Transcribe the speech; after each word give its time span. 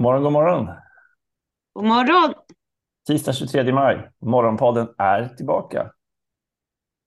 God 0.00 0.04
morgon, 0.04 0.22
god 0.22 0.32
morgon. 0.32 0.66
God 1.72 1.84
morgon. 1.84 2.34
Tisdag 3.06 3.32
23 3.32 3.72
maj. 3.72 4.10
Morgonpodden 4.18 4.88
är 4.98 5.28
tillbaka. 5.28 5.92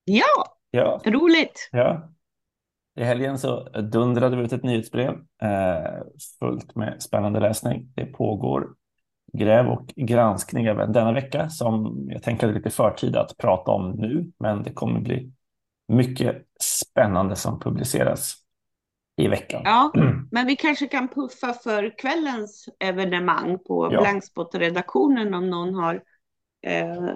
Ja, 0.03 0.57
Ja, 0.71 1.01
roligt. 1.05 1.69
ja. 1.71 2.09
I 2.95 3.03
helgen 3.03 3.37
så 3.37 3.63
dundrade 3.69 4.35
vi 4.37 4.43
ut 4.43 4.53
ett 4.53 4.63
nyhetsbrev 4.63 5.09
eh, 5.41 6.01
fullt 6.39 6.75
med 6.75 7.01
spännande 7.03 7.39
läsning. 7.39 7.91
Det 7.95 8.05
pågår 8.05 8.67
gräv 9.33 9.67
och 9.67 9.87
granskning 9.87 10.65
även 10.65 10.91
denna 10.91 11.13
vecka 11.13 11.49
som 11.49 12.05
jag 12.09 12.23
tänker 12.23 12.53
lite 12.53 12.69
förtida 12.69 13.21
att 13.21 13.37
prata 13.37 13.71
om 13.71 13.91
nu, 13.91 14.31
men 14.39 14.63
det 14.63 14.73
kommer 14.73 14.99
bli 14.99 15.31
mycket 15.87 16.45
spännande 16.61 17.35
som 17.35 17.59
publiceras 17.59 18.42
i 19.15 19.27
veckan. 19.27 19.61
Ja, 19.65 19.91
men 20.31 20.47
vi 20.47 20.55
kanske 20.55 20.87
kan 20.87 21.07
puffa 21.07 21.53
för 21.53 21.97
kvällens 21.97 22.69
evenemang 22.79 23.59
på 23.59 23.89
Ja. 23.91 24.01
Blankspot-redaktionen 24.01 25.33
om 25.33 25.49
någon 25.49 25.73
har 25.73 26.03
eh, 26.65 27.09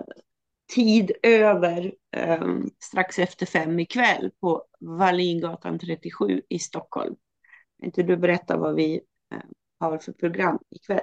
tid 0.73 1.11
över 1.23 1.93
eh, 2.15 2.47
strax 2.83 3.19
efter 3.19 3.45
fem 3.45 3.79
ikväll 3.79 4.31
på 4.41 4.63
Wallingatan 4.79 5.79
37 5.79 6.41
i 6.49 6.59
Stockholm. 6.59 7.15
Kan 7.79 7.85
inte 7.85 8.03
du 8.03 8.17
berätta 8.17 8.57
vad 8.57 8.75
vi 8.75 9.01
eh, 9.33 9.39
har 9.79 9.97
för 9.97 10.11
program 10.11 10.59
ikväll? 10.69 11.01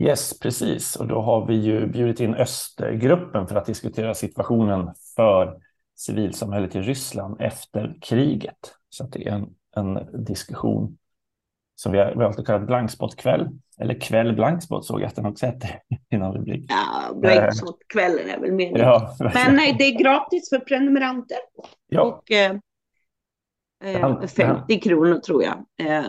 Yes, 0.00 0.38
precis. 0.38 0.96
Och 0.96 1.06
då 1.06 1.20
har 1.20 1.46
vi 1.46 1.54
ju 1.54 1.86
bjudit 1.86 2.20
in 2.20 2.34
Östergruppen 2.34 3.48
för 3.48 3.56
att 3.56 3.66
diskutera 3.66 4.14
situationen 4.14 4.94
för 5.16 5.60
civilsamhället 5.96 6.74
i 6.76 6.80
Ryssland 6.80 7.40
efter 7.40 7.98
kriget. 8.00 8.79
Så 8.90 9.04
att 9.04 9.12
det 9.12 9.28
är 9.28 9.32
en, 9.32 9.54
en 9.76 10.24
diskussion 10.24 10.98
som 11.74 11.92
vi 11.92 11.98
har 11.98 12.14
valt 12.14 12.38
att 12.38 12.46
kalla 12.46 12.66
blankspot-kväll. 12.66 13.48
Eller 13.80 14.00
kväll 14.00 14.34
blankspot 14.34 14.84
såg 14.86 15.00
jag 15.00 15.06
att 15.06 15.16
den 15.16 15.26
också 15.26 15.46
hette 15.46 15.68
innan 16.12 16.32
vi 16.32 16.38
blev. 16.38 16.64
Ja, 16.68 17.14
Blankspot-kvällen 17.14 18.28
är 18.30 18.40
väl 18.40 18.52
meningen. 18.52 18.80
Ja, 18.80 19.16
Men 19.18 19.56
nej, 19.56 19.74
det 19.78 19.84
är 19.84 19.98
gratis 19.98 20.48
för 20.50 20.58
prenumeranter. 20.58 21.38
ja, 21.88 22.02
Och 22.02 22.30
eh, 22.30 22.56
Han- 24.00 24.22
eh, 24.22 24.26
50 24.28 24.80
kronor 24.80 25.18
tror 25.18 25.42
jag 25.44 25.64
eh, 25.78 26.04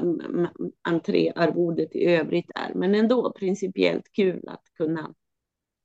entréarvodet 0.90 1.96
i 1.96 2.06
övrigt 2.06 2.52
är. 2.56 2.74
Men 2.74 2.96
ändå 2.96 3.34
principiellt 3.40 4.12
kul 4.16 4.44
att 4.48 4.64
kunna 4.78 5.14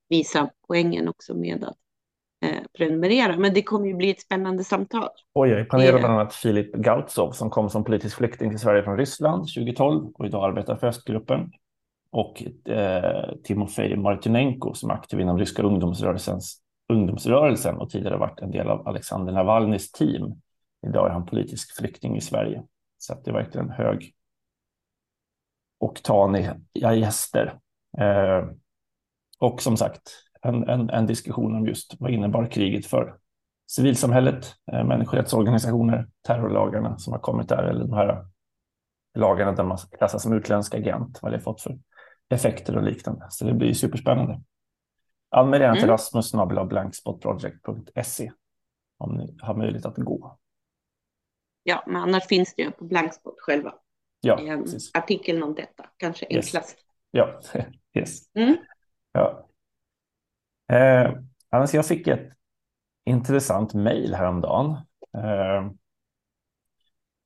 visa 0.08 0.50
poängen 0.68 1.08
också 1.08 1.34
med 1.34 1.64
att 1.64 1.78
eh, 2.42 2.62
prenumerera. 2.78 3.36
Men 3.36 3.54
det 3.54 3.62
kommer 3.62 3.86
ju 3.86 3.94
bli 3.94 4.10
ett 4.10 4.20
spännande 4.20 4.64
samtal. 4.64 5.08
oj. 5.34 5.64
Panelen 5.64 5.94
Det- 5.94 6.00
bland 6.00 6.14
annat 6.14 6.34
Filip 6.34 6.72
Gautsov 6.74 7.32
som 7.32 7.50
kom 7.50 7.70
som 7.70 7.84
politisk 7.84 8.16
flykting 8.16 8.50
till 8.50 8.58
Sverige 8.58 8.82
från 8.82 8.96
Ryssland 8.96 9.48
2012 9.54 10.10
och 10.14 10.26
idag 10.26 10.44
arbetar 10.44 10.76
för 10.76 10.86
Östgruppen. 10.86 11.52
Och 12.10 12.42
eh, 12.70 13.30
Timofej 13.44 13.96
Martynenko 13.96 14.74
som 14.74 14.90
är 14.90 14.94
aktiv 14.94 15.20
inom 15.20 15.38
ryska 15.38 15.62
ungdomsrörelsens, 15.62 16.60
ungdomsrörelsen 16.92 17.76
och 17.76 17.90
tidigare 17.90 18.16
varit 18.16 18.40
en 18.40 18.50
del 18.50 18.68
av 18.68 18.88
Alexander 18.88 19.32
Navalnys 19.32 19.92
team. 19.92 20.34
Idag 20.86 21.06
är 21.06 21.10
han 21.10 21.26
politisk 21.26 21.76
flykting 21.76 22.16
i 22.16 22.20
Sverige. 22.20 22.62
Så 22.98 23.14
det 23.24 23.30
är 23.30 23.34
verkligen 23.34 23.70
hög 23.70 24.12
oktaniga 25.78 26.56
gäster. 26.94 27.58
Eh, 27.98 28.44
och 29.38 29.62
som 29.62 29.76
sagt, 29.76 30.02
en, 30.42 30.68
en, 30.68 30.90
en 30.90 31.06
diskussion 31.06 31.54
om 31.56 31.66
just 31.66 31.94
vad 32.00 32.10
innebar 32.10 32.46
kriget 32.46 32.86
för 32.86 33.18
civilsamhället, 33.70 34.54
eh, 34.72 34.84
människorättsorganisationer, 34.84 36.08
terrorlagarna 36.26 36.98
som 36.98 37.12
har 37.12 37.20
kommit 37.20 37.48
där, 37.48 37.62
eller 37.62 37.80
de 37.84 37.92
här 37.92 38.26
lagarna 39.14 39.52
där 39.52 39.64
man 39.64 39.78
klassas 39.98 40.22
som 40.22 40.32
utländsk 40.32 40.74
agent, 40.74 41.18
vad 41.22 41.32
det 41.32 41.40
fått 41.40 41.60
för 41.60 41.78
effekter 42.28 42.76
och 42.76 42.82
liknande. 42.82 43.26
Så 43.30 43.44
det 43.44 43.52
blir 43.54 43.72
superspännande. 43.74 44.40
Anmäl 45.30 45.60
gärna 45.60 45.74
till 45.74 45.82
Mm. 45.84 45.92
Rasmus 45.92 46.32
blankspotproject.se 46.68 48.32
om 48.98 49.14
ni 49.16 49.36
har 49.40 49.54
möjlighet 49.54 49.86
att 49.86 49.96
gå. 49.96 50.38
Ja, 51.62 51.84
men 51.86 51.96
annars 51.96 52.26
finns 52.26 52.54
det 52.54 52.62
ju 52.62 52.70
på 52.70 52.84
Blankspot 52.84 53.40
själva. 53.40 53.74
Ja, 54.20 54.38
en 54.40 54.62
precis. 54.62 54.90
artikeln 54.94 55.42
om 55.42 55.54
detta, 55.54 55.86
kanske 55.96 56.26
Yes. 56.30 56.46
enklast. 56.46 56.78
Ja, 57.10 57.40
yes. 57.94 58.34
Mm. 58.34 58.56
Ja. 59.12 59.46
Eh, 60.72 61.12
alltså 61.50 61.76
jag 61.76 61.86
fick 61.86 62.08
ett 62.08 62.28
intressant 63.04 63.74
mejl 63.74 64.14
häromdagen. 64.14 64.70
Eh, 65.16 65.70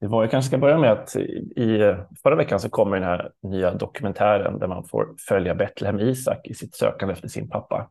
det 0.00 0.06
var, 0.06 0.22
jag 0.22 0.30
kanske 0.30 0.48
ska 0.48 0.58
börja 0.58 0.78
med 0.78 0.92
att 0.92 1.16
i, 1.16 1.20
i 1.56 1.96
förra 2.22 2.36
veckan 2.36 2.60
så 2.60 2.70
kommer 2.70 2.96
den 2.96 3.08
här 3.08 3.32
nya 3.42 3.74
dokumentären 3.74 4.58
där 4.58 4.66
man 4.66 4.84
får 4.84 5.14
följa 5.28 5.54
Betlehem 5.54 6.00
Isak 6.00 6.46
i 6.46 6.54
sitt 6.54 6.74
sökande 6.74 7.12
efter 7.12 7.28
sin 7.28 7.48
pappa. 7.48 7.90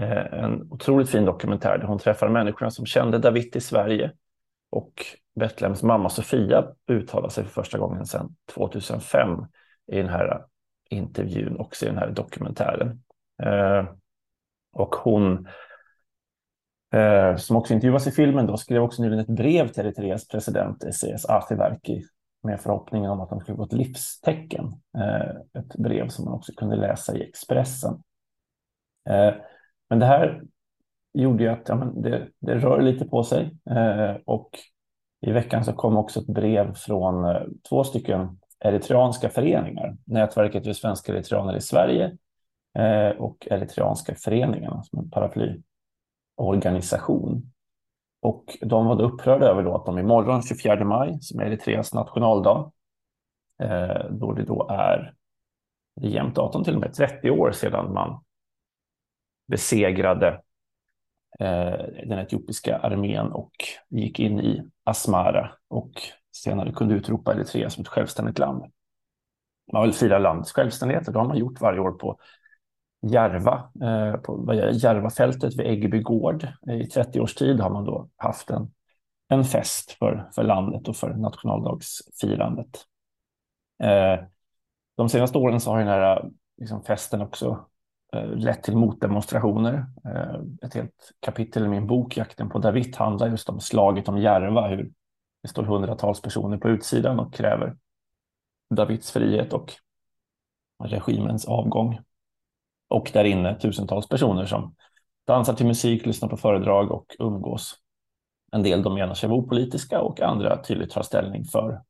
Eh, 0.00 0.44
en 0.44 0.72
otroligt 0.72 1.10
fin 1.10 1.24
dokumentär 1.24 1.78
där 1.78 1.86
hon 1.86 1.98
träffar 1.98 2.28
människorna 2.28 2.70
som 2.70 2.86
kände 2.86 3.18
David 3.18 3.56
i 3.56 3.60
Sverige 3.60 4.12
och 4.70 4.92
Betlehems 5.40 5.82
mamma 5.82 6.08
Sofia 6.08 6.66
uttalar 6.90 7.28
sig 7.28 7.44
för 7.44 7.50
första 7.50 7.78
gången 7.78 8.06
sedan 8.06 8.36
2005 8.54 9.28
i 9.92 9.96
den 9.96 10.08
här 10.08 10.42
intervjun 10.90 11.56
också 11.56 11.84
i 11.86 11.88
den 11.88 11.98
här 11.98 12.10
dokumentären. 12.10 13.02
Eh, 13.42 13.84
och 14.76 14.94
hon, 14.94 15.48
eh, 16.94 17.36
som 17.36 17.56
också 17.56 17.74
intervjuas 17.74 18.06
i 18.06 18.10
filmen, 18.10 18.46
då, 18.46 18.56
skrev 18.56 18.82
också 18.82 19.02
nyligen 19.02 19.24
ett 19.24 19.36
brev 19.36 19.68
till 19.68 19.86
Eritreas 19.86 20.28
president 20.28 20.84
Esaias 20.84 21.26
Afewerki 21.26 22.02
med 22.42 22.60
förhoppningen 22.60 23.10
om 23.10 23.20
att 23.20 23.30
han 23.30 23.40
skulle 23.40 23.56
få 23.56 23.64
ett 23.64 23.72
livstecken. 23.72 24.64
Eh, 24.98 25.60
ett 25.60 25.76
brev 25.78 26.08
som 26.08 26.24
man 26.24 26.34
också 26.34 26.52
kunde 26.56 26.76
läsa 26.76 27.16
i 27.16 27.22
Expressen. 27.22 28.02
Eh, 29.08 29.34
men 29.90 29.98
det 29.98 30.06
här 30.06 30.42
gjorde 31.12 31.44
ju 31.44 31.50
att 31.50 31.68
ja, 31.68 31.74
men 31.74 32.02
det, 32.02 32.28
det 32.38 32.54
rör 32.54 32.82
lite 32.82 33.04
på 33.04 33.24
sig 33.24 33.56
eh, 33.70 34.16
och 34.24 34.50
i 35.20 35.32
veckan 35.32 35.64
så 35.64 35.72
kom 35.72 35.96
också 35.96 36.20
ett 36.20 36.26
brev 36.26 36.74
från 36.74 37.24
eh, 37.24 37.42
två 37.68 37.84
stycken 37.84 38.38
eritreanska 38.58 39.28
föreningar. 39.28 39.96
Nätverket 40.04 40.64
för 40.64 40.72
svenska 40.72 41.12
eritreaner 41.12 41.56
i 41.56 41.60
Sverige 41.60 42.16
Eh, 42.78 43.10
och 43.10 43.48
Eritreanska 43.50 44.14
föreningarna 44.14 44.82
som 44.82 44.98
en 44.98 45.10
paraplyorganisation. 45.10 47.52
Och 48.22 48.56
de 48.60 48.86
var 48.86 48.96
då 48.96 49.04
upprörda 49.04 49.46
över 49.46 49.62
då 49.62 49.74
att 49.74 49.86
de 49.86 49.98
imorgon 49.98 50.42
24 50.42 50.84
maj, 50.84 51.18
som 51.20 51.40
är 51.40 51.44
Eritreas 51.44 51.94
nationaldag, 51.94 52.72
eh, 53.62 54.10
då 54.10 54.32
det 54.32 54.44
då 54.44 54.68
är, 54.70 55.14
det 56.00 56.08
jämnt 56.08 56.34
datum 56.34 56.64
till 56.64 56.74
och 56.74 56.80
med, 56.80 56.94
30 56.94 57.30
år 57.30 57.52
sedan 57.52 57.92
man 57.92 58.24
besegrade 59.48 60.28
eh, 61.38 61.76
den 62.06 62.18
etiopiska 62.18 62.78
armén 62.78 63.26
och 63.26 63.52
gick 63.88 64.20
in 64.20 64.40
i 64.40 64.70
Asmara 64.84 65.50
och 65.68 65.92
senare 66.32 66.72
kunde 66.72 66.94
utropa 66.94 67.34
Eritrea 67.34 67.70
som 67.70 67.80
ett 67.80 67.88
självständigt 67.88 68.38
land. 68.38 68.64
Man 69.72 69.82
vill 69.82 69.92
fira 69.92 70.18
landets 70.18 70.52
självständighet 70.52 71.06
och 71.06 71.12
det 71.12 71.18
har 71.18 71.28
man 71.28 71.38
gjort 71.38 71.60
varje 71.60 71.80
år 71.80 71.92
på 71.92 72.18
Järva, 73.02 73.70
eh, 73.82 74.16
på 74.16 74.52
är 74.52 74.66
det, 74.66 74.72
Järvafältet 74.72 75.54
vid 75.54 75.66
Äggeby 75.66 76.02
gård. 76.02 76.48
I 76.70 76.86
30 76.86 77.20
års 77.20 77.34
tid 77.34 77.60
har 77.60 77.70
man 77.70 77.84
då 77.84 78.08
haft 78.16 78.50
en, 78.50 78.70
en 79.28 79.44
fest 79.44 79.90
för, 79.90 80.30
för 80.34 80.42
landet 80.42 80.88
och 80.88 80.96
för 80.96 81.14
nationaldagsfirandet. 81.14 82.84
Eh, 83.82 84.24
de 84.96 85.08
senaste 85.08 85.38
åren 85.38 85.60
så 85.60 85.70
har 85.70 85.78
den 85.78 85.88
här 85.88 86.30
liksom, 86.58 86.82
festen 86.82 87.20
också 87.20 87.66
eh, 88.12 88.30
lett 88.30 88.62
till 88.62 88.76
motdemonstrationer. 88.76 89.86
Eh, 90.04 90.40
ett 90.62 90.74
helt 90.74 91.12
kapitel 91.20 91.64
i 91.64 91.68
min 91.68 91.86
bok 91.86 92.16
Jakten 92.16 92.48
på 92.48 92.58
David 92.58 92.96
handlar 92.96 93.28
just 93.28 93.48
om 93.48 93.60
slaget 93.60 94.08
om 94.08 94.18
Järva, 94.18 94.68
hur 94.68 94.92
det 95.42 95.48
står 95.48 95.62
hundratals 95.62 96.22
personer 96.22 96.58
på 96.58 96.68
utsidan 96.68 97.20
och 97.20 97.34
kräver 97.34 97.76
Davids 98.74 99.10
frihet 99.10 99.52
och 99.52 99.72
regimens 100.84 101.44
avgång. 101.44 101.98
Och 102.88 103.10
där 103.12 103.24
inne 103.24 103.58
tusentals 103.58 104.08
personer 104.08 104.46
som 104.46 104.74
dansar 105.26 105.54
till 105.54 105.66
musik, 105.66 106.06
lyssnar 106.06 106.28
på 106.28 106.36
föredrag 106.36 106.92
och 106.92 107.16
umgås. 107.18 107.74
En 108.52 108.62
del 108.62 108.82
de 108.82 108.94
menar 108.94 109.14
sig 109.14 109.28
vara 109.28 109.38
opolitiska 109.38 110.00
och 110.00 110.20
andra 110.20 110.62
tydligt 110.62 110.90
tar 110.90 111.02
ställning 111.02 111.44
för 111.44 111.82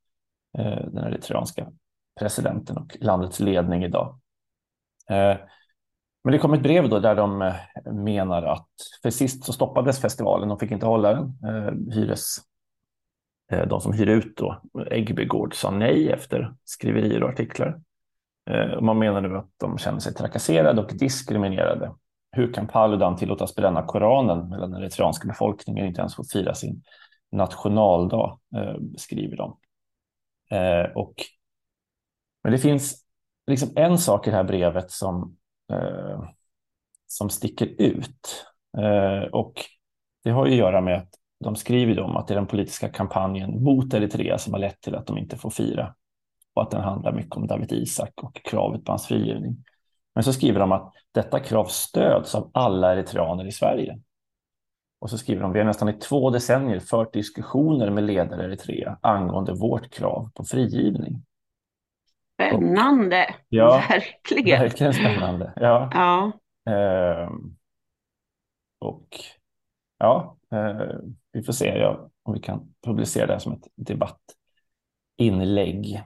eh, 0.59 0.87
den 0.93 1.05
eritreanska 1.05 1.73
presidenten 2.21 2.77
och 2.77 2.97
landets 3.01 3.41
ledning 3.41 3.85
idag. 3.85 4.21
Eh, 5.11 5.37
men 6.25 6.33
det 6.33 6.39
kom 6.39 6.55
ett 6.55 6.63
brev 6.63 6.89
då 6.89 6.99
där 6.99 7.15
de 7.15 7.43
eh, 7.43 7.55
menar 7.93 8.43
att 8.43 8.69
för 9.03 9.11
sist 9.11 9.45
så 9.45 9.53
stoppades 9.53 10.01
festivalen, 10.01 10.49
de 10.49 10.59
fick 10.59 10.71
inte 10.71 10.87
hålla 10.87 11.15
den. 11.15 11.39
Eh, 11.45 11.95
hyres, 11.95 12.37
eh, 13.53 13.69
de 13.69 13.81
som 13.81 13.93
hyr 13.93 14.07
ut 14.07 14.37
då, 14.37 14.63
Äggbygård 14.91 15.55
sa 15.55 15.71
nej 15.71 16.13
efter 16.13 16.55
skriverier 16.65 17.23
och 17.23 17.29
artiklar. 17.29 17.81
Eh, 18.51 18.81
man 18.81 18.99
menar 18.99 19.21
nu 19.21 19.37
att 19.37 19.51
de 19.57 19.79
känner 19.79 19.99
sig 19.99 20.15
trakasserade 20.15 20.81
och 20.81 20.93
diskriminerade. 20.95 21.93
Hur 22.31 22.53
kan 22.53 22.67
Paludan 22.67 23.17
tillåtas 23.17 23.55
bränna 23.55 23.83
Koranen 23.83 24.51
medan 24.51 24.71
den 24.71 24.83
eritreanska 24.83 25.29
befolkningen 25.29 25.87
inte 25.87 26.01
ens 26.01 26.15
får 26.15 26.25
fira 26.25 26.55
sin 26.55 26.83
nationaldag, 27.33 28.39
eh, 28.57 28.77
skriver 28.97 29.37
de. 29.37 29.59
Eh, 30.51 30.91
och, 30.95 31.15
men 32.43 32.53
det 32.53 32.59
finns 32.59 33.05
liksom 33.47 33.69
en 33.77 33.99
sak 33.99 34.27
i 34.27 34.31
det 34.31 34.37
här 34.37 34.45
brevet 34.45 34.91
som, 34.91 35.37
som 37.07 37.31
sticker 37.31 37.67
ut. 37.67 38.47
Och 39.33 39.55
det 40.25 40.31
har 40.31 40.47
ju 40.47 40.53
att 40.53 40.59
göra 40.59 40.81
med 40.81 40.99
att 40.99 41.09
de 41.45 41.57
skriver 41.57 42.01
om 42.01 42.17
att 42.17 42.29
det 42.29 42.35
är 42.35 42.37
den 42.37 42.47
politiska 42.47 42.89
kampanjen 42.89 43.63
mot 43.63 43.95
Eritrea 43.95 44.39
som 44.39 44.53
har 44.53 44.61
lett 44.61 44.81
till 44.81 44.95
att 44.95 45.07
de 45.07 45.19
inte 45.19 45.37
får 45.37 45.51
fira 45.51 45.95
och 46.57 46.63
att 46.63 46.71
den 46.71 46.81
handlar 46.81 47.13
mycket 47.13 47.37
om 47.37 47.47
David 47.47 47.73
Isak 47.73 48.13
och 48.17 48.41
kravet 48.45 48.85
på 48.85 48.93
hans 48.93 49.07
frigivning. 49.07 49.65
Men 50.15 50.25
så 50.25 50.33
skriver 50.33 50.61
de 50.61 50.73
att 50.73 50.93
detta 51.13 51.41
krav 51.41 51.65
stöds 51.65 52.35
av 52.35 52.51
alla 52.55 52.93
eritreaner 52.93 53.47
i 53.47 53.53
Sverige. 53.53 54.01
Och 54.99 55.11
så 55.11 55.19
skriver 55.19 55.43
de, 55.43 55.53
vi 55.53 55.59
har 55.59 55.67
nästan 55.67 55.89
i 55.89 55.93
två 55.93 56.31
decennier 56.31 56.81
fört 56.81 57.13
diskussioner 57.13 57.91
med 57.91 58.05
ledare 58.05 58.43
i 58.43 58.45
Eritrea 58.45 58.99
angående 59.01 59.53
vårt 59.53 59.91
krav 59.91 60.31
på 60.35 60.45
frigivning. 60.45 61.23
Spännande, 62.35 63.35
ja, 63.49 63.83
verkligen. 63.89 64.61
Verkligen 64.61 64.95
spännande. 64.95 65.53
Ja. 65.57 65.91
ja. 65.93 66.33
Eh, 66.73 67.31
och 68.79 69.09
ja, 69.99 70.37
eh, 70.53 70.99
vi 71.33 71.43
får 71.43 71.53
se 71.53 71.79
ja, 71.79 72.11
om 72.23 72.35
vi 72.35 72.41
kan 72.41 72.75
publicera 72.85 73.27
det 73.27 73.33
här 73.33 73.41
som 73.41 73.53
ett 73.53 73.69
debattinlägg. 73.75 76.03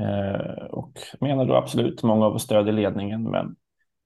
Eh, 0.00 0.64
och 0.64 0.98
menar 1.20 1.44
då 1.44 1.54
absolut, 1.54 2.02
många 2.02 2.26
av 2.26 2.34
oss 2.34 2.42
stödjer 2.42 2.72
ledningen, 2.72 3.30
men 3.30 3.56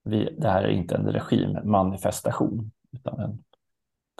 vi, 0.04 0.36
det 0.38 0.48
här 0.48 0.62
är 0.62 0.68
inte 0.68 0.94
en 0.94 1.06
regimmanifestation, 1.12 2.70
utan 2.92 3.20
en 3.20 3.44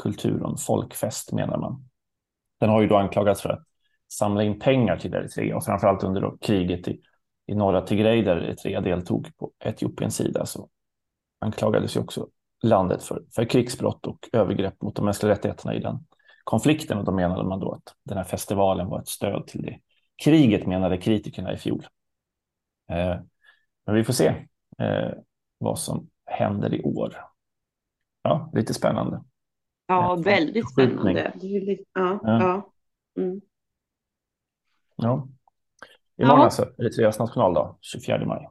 kultur 0.02 0.42
och 0.42 0.50
en 0.50 0.56
folkfest 0.56 1.32
menar 1.32 1.58
man. 1.58 1.88
Den 2.60 2.70
har 2.70 2.80
ju 2.80 2.88
då 2.88 2.96
anklagats 2.96 3.42
för 3.42 3.48
att 3.48 3.62
samla 4.12 4.42
in 4.42 4.58
pengar 4.58 4.96
till 4.96 5.14
Eritrea 5.14 5.56
och 5.56 5.64
framförallt 5.64 6.04
under 6.04 6.20
då 6.20 6.36
kriget 6.40 6.88
i, 6.88 7.00
i 7.46 7.54
norra 7.54 7.80
Tigray 7.80 8.22
där 8.22 8.36
Eritrea 8.36 8.80
deltog 8.80 9.36
på 9.36 9.50
Etiopiens 9.64 10.16
sida 10.16 10.46
så 10.46 10.68
anklagades 11.38 11.96
ju 11.96 12.00
också 12.00 12.28
landet 12.62 13.02
för, 13.02 13.22
för 13.34 13.44
krigsbrott 13.44 14.06
och 14.06 14.28
övergrepp 14.32 14.82
mot 14.82 14.96
de 14.96 15.04
mänskliga 15.04 15.32
rättigheterna 15.32 15.74
i 15.74 15.80
den 15.80 16.06
konflikten 16.44 16.98
och 16.98 17.04
då 17.04 17.12
menade 17.12 17.44
man 17.44 17.60
då 17.60 17.72
att 17.72 17.94
den 18.04 18.16
här 18.16 18.24
festivalen 18.24 18.88
var 18.88 19.00
ett 19.00 19.08
stöd 19.08 19.46
till 19.46 19.62
det 19.62 19.78
kriget 20.24 20.66
menade 20.66 20.98
kritikerna 20.98 21.52
i 21.52 21.56
fjol. 21.56 21.86
Eh, 22.88 23.16
men 23.86 23.94
vi 23.94 24.04
får 24.04 24.12
se 24.12 24.26
eh, 24.78 25.10
vad 25.58 25.78
som 25.78 26.10
händer 26.26 26.74
i 26.74 26.82
år. 26.82 27.16
Ja, 28.22 28.50
lite 28.54 28.74
spännande. 28.74 29.24
Ja, 29.86 30.14
väldigt 30.24 30.72
spännande. 30.72 31.32
Lite, 31.40 31.84
ja, 31.92 32.20
ja. 32.22 32.40
ja. 32.40 32.72
Mm. 33.22 33.40
ja. 34.96 35.28
Imorgon 36.16 36.38
ja. 36.38 36.44
alltså, 36.44 36.72
Eritreas 36.78 37.18
nationaldag, 37.18 37.76
24 37.80 38.26
maj. 38.26 38.48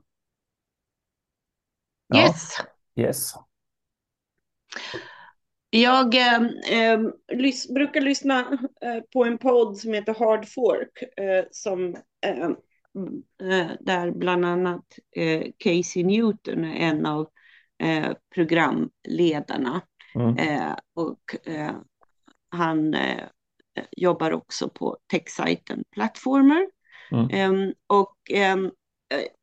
Ja. 2.07 2.17
Yes. 2.17 2.49
Yes. 2.95 3.33
Jag 5.75 6.15
eh, 6.15 6.41
eh, 6.71 6.99
lys 7.33 7.67
brukar 7.73 8.01
lyssna 8.01 8.39
eh, 8.81 9.01
på 9.13 9.25
en 9.25 9.37
podd 9.37 9.77
som 9.77 9.93
heter 9.93 10.15
Hard 10.19 10.47
Fork, 10.47 11.03
eh, 11.17 11.45
som, 11.51 11.95
eh, 12.25 12.49
eh, 13.51 13.71
där 13.79 14.11
bland 14.11 14.45
annat 14.45 14.85
Casey 15.57 16.03
Newton 16.03 16.63
är 16.63 16.75
en 16.75 17.05
av 17.05 17.27
programledarna. 18.35 19.81
Mm. 20.15 20.73
och 20.93 21.35
han 22.49 22.95
jobbar 23.91 24.31
också 24.31 24.69
på 24.69 24.97
techsajten 25.11 25.83
Plattformer. 25.91 26.67
Mm. 27.11 27.29
Ehm, 27.29 27.73
och 27.87 28.17
ehm, 28.31 28.71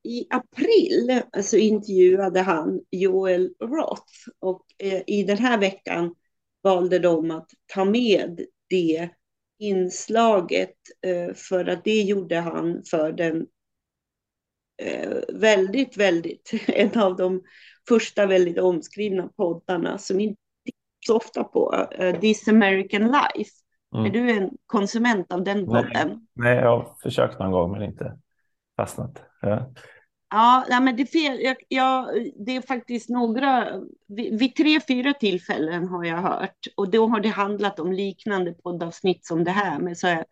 i 0.05 0.27
april 0.31 1.23
så 1.43 1.57
intervjuade 1.57 2.41
han 2.41 2.81
Joel 2.91 3.55
Roth 3.61 4.29
och 4.41 4.67
i 5.07 5.23
den 5.23 5.39
här 5.39 5.59
veckan 5.59 6.15
valde 6.63 6.99
de 6.99 7.31
att 7.31 7.51
ta 7.75 7.85
med 7.85 8.41
det 8.69 9.09
inslaget 9.59 10.77
eh, 11.07 11.35
för 11.35 11.69
att 11.69 11.85
det 11.85 12.03
gjorde 12.03 12.37
han 12.37 12.83
för 12.91 13.13
den 13.13 13.47
eh, 14.83 15.19
väldigt, 15.29 15.97
väldigt, 15.97 16.53
en 16.67 17.01
av 17.01 17.17
de 17.17 17.43
första 17.89 18.27
väldigt 18.27 18.59
omskrivna 18.59 19.29
poddarna 19.29 19.99
som 19.99 20.21
inte 20.21 20.43
så 21.07 21.17
ofta 21.17 21.45
på, 21.45 21.89
uh, 22.01 22.21
This 22.21 22.49
American 22.49 23.03
Life. 23.03 23.51
Mm. 23.95 24.07
Är 24.07 24.11
du 24.11 24.31
en 24.31 24.51
konsument 24.67 25.33
av 25.33 25.45
den 25.45 25.67
podden? 25.67 26.09
Nej, 26.09 26.19
nej, 26.33 26.57
jag 26.57 26.79
har 26.79 26.97
försökt 27.03 27.39
någon 27.39 27.51
gång 27.51 27.73
men 27.73 27.83
inte 27.83 28.19
fastnat. 28.77 29.23
Ja. 29.41 29.73
Ja, 30.35 30.65
nej, 30.69 30.81
men 30.81 30.97
det, 30.97 31.07
fel, 31.07 31.41
jag, 31.41 31.57
jag, 31.69 32.07
det 32.47 32.57
är 32.57 32.63
faktiskt 32.63 33.09
några, 33.09 33.81
vid, 34.09 34.39
vid, 34.39 34.57
tre, 34.57 34.81
fyra 34.89 35.15
tillfällen 35.15 35.89
har 35.89 36.05
jag 36.05 36.17
hört 36.17 36.67
och 36.77 36.91
då 36.91 37.07
har 37.07 37.21
det 37.21 37.29
handlat 37.29 37.79
om 37.79 37.93
liknande 37.93 38.53
poddavsnitt 38.53 39.27
som 39.27 39.45
det 39.45 39.51
här 39.51 39.81
med 39.81 39.99
så 39.99 40.07
här 40.07 40.25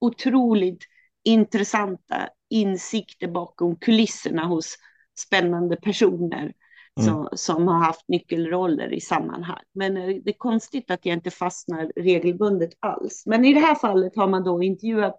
otroligt 0.00 0.84
intressanta 1.24 2.28
insikter 2.50 3.28
bakom 3.28 3.76
kulisserna 3.76 4.44
hos 4.44 4.76
spännande 5.18 5.76
personer 5.76 6.42
mm. 6.42 6.54
som, 7.06 7.28
som 7.32 7.68
har 7.68 7.78
haft 7.78 8.08
nyckelroller 8.08 8.92
i 8.92 9.00
sammanhang. 9.00 9.62
Men 9.72 9.96
eh, 9.96 10.16
det 10.24 10.30
är 10.30 10.38
konstigt 10.38 10.90
att 10.90 11.06
jag 11.06 11.16
inte 11.16 11.30
fastnar 11.30 11.92
regelbundet 11.96 12.70
alls. 12.80 13.22
Men 13.26 13.44
i 13.44 13.54
det 13.54 13.60
här 13.60 13.74
fallet 13.74 14.16
har 14.16 14.28
man 14.28 14.44
då 14.44 14.62
intervjuat 14.62 15.18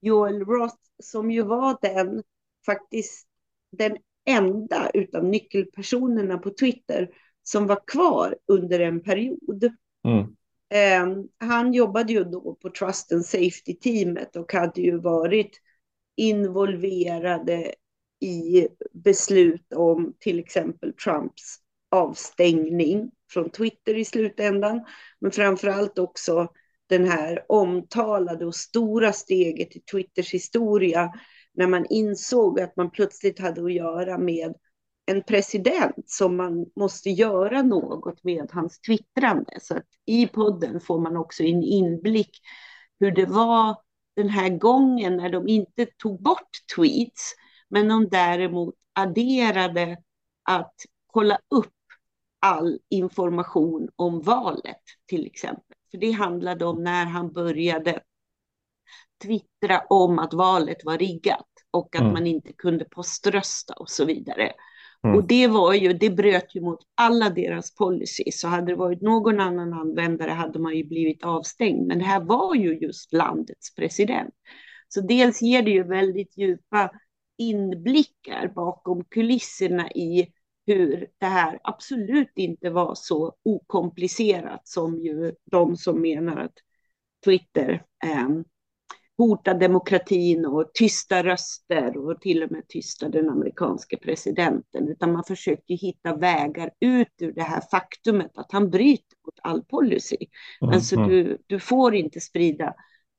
Joel 0.00 0.44
Roth 0.44 0.76
som 1.02 1.30
ju 1.30 1.42
var 1.42 1.78
den 1.82 2.22
faktiskt 2.66 3.28
den 3.76 3.96
enda 4.26 4.90
utav 4.94 5.24
nyckelpersonerna 5.24 6.38
på 6.38 6.50
Twitter 6.50 7.10
som 7.42 7.66
var 7.66 7.80
kvar 7.86 8.36
under 8.46 8.80
en 8.80 9.02
period. 9.02 9.72
Mm. 10.04 10.36
Eh, 10.74 11.24
han 11.38 11.72
jobbade 11.72 12.12
ju 12.12 12.24
då 12.24 12.54
på 12.62 12.70
Trust 12.70 13.12
and 13.12 13.26
Safety-teamet 13.26 14.36
och 14.36 14.52
hade 14.52 14.80
ju 14.80 14.98
varit 14.98 15.60
involverade 16.16 17.74
i 18.20 18.68
beslut 18.92 19.72
om 19.72 20.14
till 20.18 20.38
exempel 20.38 20.92
Trumps 20.92 21.58
avstängning 21.90 23.10
från 23.30 23.50
Twitter 23.50 23.94
i 23.94 24.04
slutändan. 24.04 24.84
Men 25.18 25.30
framför 25.30 25.68
allt 25.68 25.98
också 25.98 26.48
den 26.86 27.04
här 27.08 27.44
omtalade 27.48 28.46
och 28.46 28.54
stora 28.54 29.12
steget 29.12 29.76
i 29.76 29.80
Twitters 29.80 30.34
historia 30.34 31.12
när 31.54 31.66
man 31.66 31.86
insåg 31.90 32.60
att 32.60 32.76
man 32.76 32.90
plötsligt 32.90 33.38
hade 33.38 33.64
att 33.64 33.72
göra 33.72 34.18
med 34.18 34.54
en 35.06 35.22
president 35.22 36.10
som 36.10 36.36
man 36.36 36.66
måste 36.76 37.10
göra 37.10 37.62
något 37.62 38.24
med 38.24 38.50
hans 38.52 38.80
twittrande. 38.80 39.58
Så 39.60 39.76
att 39.76 39.86
i 40.06 40.26
podden 40.26 40.80
får 40.80 41.00
man 41.00 41.16
också 41.16 41.42
en 41.42 41.62
inblick 41.62 42.40
hur 43.00 43.10
det 43.10 43.26
var 43.26 43.76
den 44.16 44.28
här 44.28 44.48
gången 44.48 45.16
när 45.16 45.30
de 45.30 45.48
inte 45.48 45.86
tog 45.86 46.22
bort 46.22 46.50
tweets, 46.76 47.34
men 47.68 47.88
de 47.88 48.08
däremot 48.08 48.74
adderade 48.92 49.98
att 50.42 50.74
kolla 51.06 51.38
upp 51.50 51.72
all 52.40 52.78
information 52.88 53.88
om 53.96 54.20
valet 54.20 54.82
till 55.06 55.26
exempel. 55.26 55.76
För 55.90 55.98
det 55.98 56.10
handlade 56.10 56.64
om 56.64 56.84
när 56.84 57.04
han 57.04 57.32
började 57.32 58.00
twittra 59.24 59.82
om 59.90 60.18
att 60.18 60.34
valet 60.34 60.84
var 60.84 60.98
riggat 60.98 61.46
och 61.70 61.96
att 61.96 62.00
mm. 62.00 62.12
man 62.12 62.26
inte 62.26 62.52
kunde 62.52 62.84
poströsta 62.84 63.74
och 63.74 63.90
så 63.90 64.04
vidare. 64.04 64.52
Mm. 65.04 65.16
Och 65.16 65.24
det 65.26 65.46
var 65.46 65.74
ju, 65.74 65.92
det 65.92 66.10
bröt 66.10 66.54
ju 66.54 66.60
mot 66.60 66.80
alla 66.94 67.30
deras 67.30 67.74
policy. 67.74 68.24
Så 68.32 68.48
hade 68.48 68.66
det 68.66 68.76
varit 68.76 69.02
någon 69.02 69.40
annan 69.40 69.72
användare 69.72 70.30
hade 70.30 70.58
man 70.58 70.76
ju 70.76 70.84
blivit 70.84 71.24
avstängd. 71.24 71.86
Men 71.86 71.98
det 71.98 72.04
här 72.04 72.20
var 72.20 72.54
ju 72.54 72.78
just 72.78 73.12
landets 73.12 73.74
president. 73.74 74.34
Så 74.88 75.00
dels 75.00 75.42
ger 75.42 75.62
det 75.62 75.70
ju 75.70 75.82
väldigt 75.82 76.38
djupa 76.38 76.90
inblickar 77.38 78.48
bakom 78.48 79.04
kulisserna 79.04 79.90
i 79.90 80.32
hur 80.66 81.06
det 81.18 81.26
här 81.26 81.58
absolut 81.62 82.32
inte 82.34 82.70
var 82.70 82.94
så 82.94 83.36
okomplicerat 83.42 84.68
som 84.68 84.98
ju 84.98 85.34
de 85.44 85.76
som 85.76 86.00
menar 86.00 86.36
att 86.36 86.54
Twitter 87.24 87.84
eh, 88.04 88.28
hota 89.16 89.54
demokratin 89.54 90.46
och 90.46 90.70
tysta 90.74 91.22
röster 91.22 91.96
och 91.96 92.20
till 92.20 92.42
och 92.42 92.50
med 92.50 92.68
tysta 92.68 93.08
den 93.08 93.28
amerikanske 93.28 93.96
presidenten, 93.96 94.88
utan 94.88 95.12
man 95.12 95.24
försökte 95.24 95.74
hitta 95.74 96.16
vägar 96.16 96.70
ut 96.80 97.12
ur 97.20 97.32
det 97.32 97.42
här 97.42 97.62
faktumet 97.70 98.30
att 98.34 98.52
han 98.52 98.70
bryter 98.70 99.16
mot 99.26 99.34
all 99.42 99.64
policy. 99.64 100.16
Mm, 100.62 100.74
alltså 100.74 100.96
mm. 100.96 101.08
du, 101.08 101.38
du 101.46 101.60
får 101.60 101.94
inte 101.94 102.20
sprida 102.20 102.74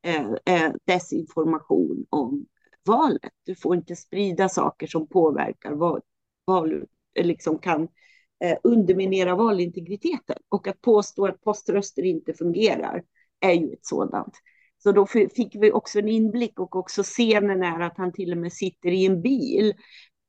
eh, 0.06 0.56
eh, 0.56 0.72
desinformation 0.86 2.06
om 2.10 2.46
valet. 2.86 3.34
Du 3.46 3.56
får 3.56 3.76
inte 3.76 3.96
sprida 3.96 4.50
saker 4.50 4.88
som 4.88 5.08
påverkar 5.08 5.72
val, 5.72 6.02
val 6.46 6.84
liksom 7.20 7.60
kan 7.60 7.88
eh, 8.44 8.58
underminera 8.64 9.36
valintegriteten. 9.36 10.38
Och 10.50 10.68
att 10.68 10.82
påstå 10.82 11.28
att 11.28 11.42
poströster 11.42 12.04
inte 12.04 12.34
fungerar 12.34 13.04
är 13.40 13.54
ju 13.54 13.74
ett 13.74 13.86
sådant. 13.86 14.34
Så 14.86 14.92
då 14.92 15.06
fick 15.06 15.56
vi 15.56 15.72
också 15.72 16.00
en 16.00 16.08
inblick 16.08 16.60
och 16.60 16.76
också 16.76 17.04
scenen 17.04 17.64
är 17.64 17.80
att 17.80 17.98
han 17.98 18.14
till 18.14 18.32
och 18.32 18.38
med 18.38 18.54
sitter 18.54 18.90
i 18.90 19.06
en 19.06 19.22
bil 19.22 19.74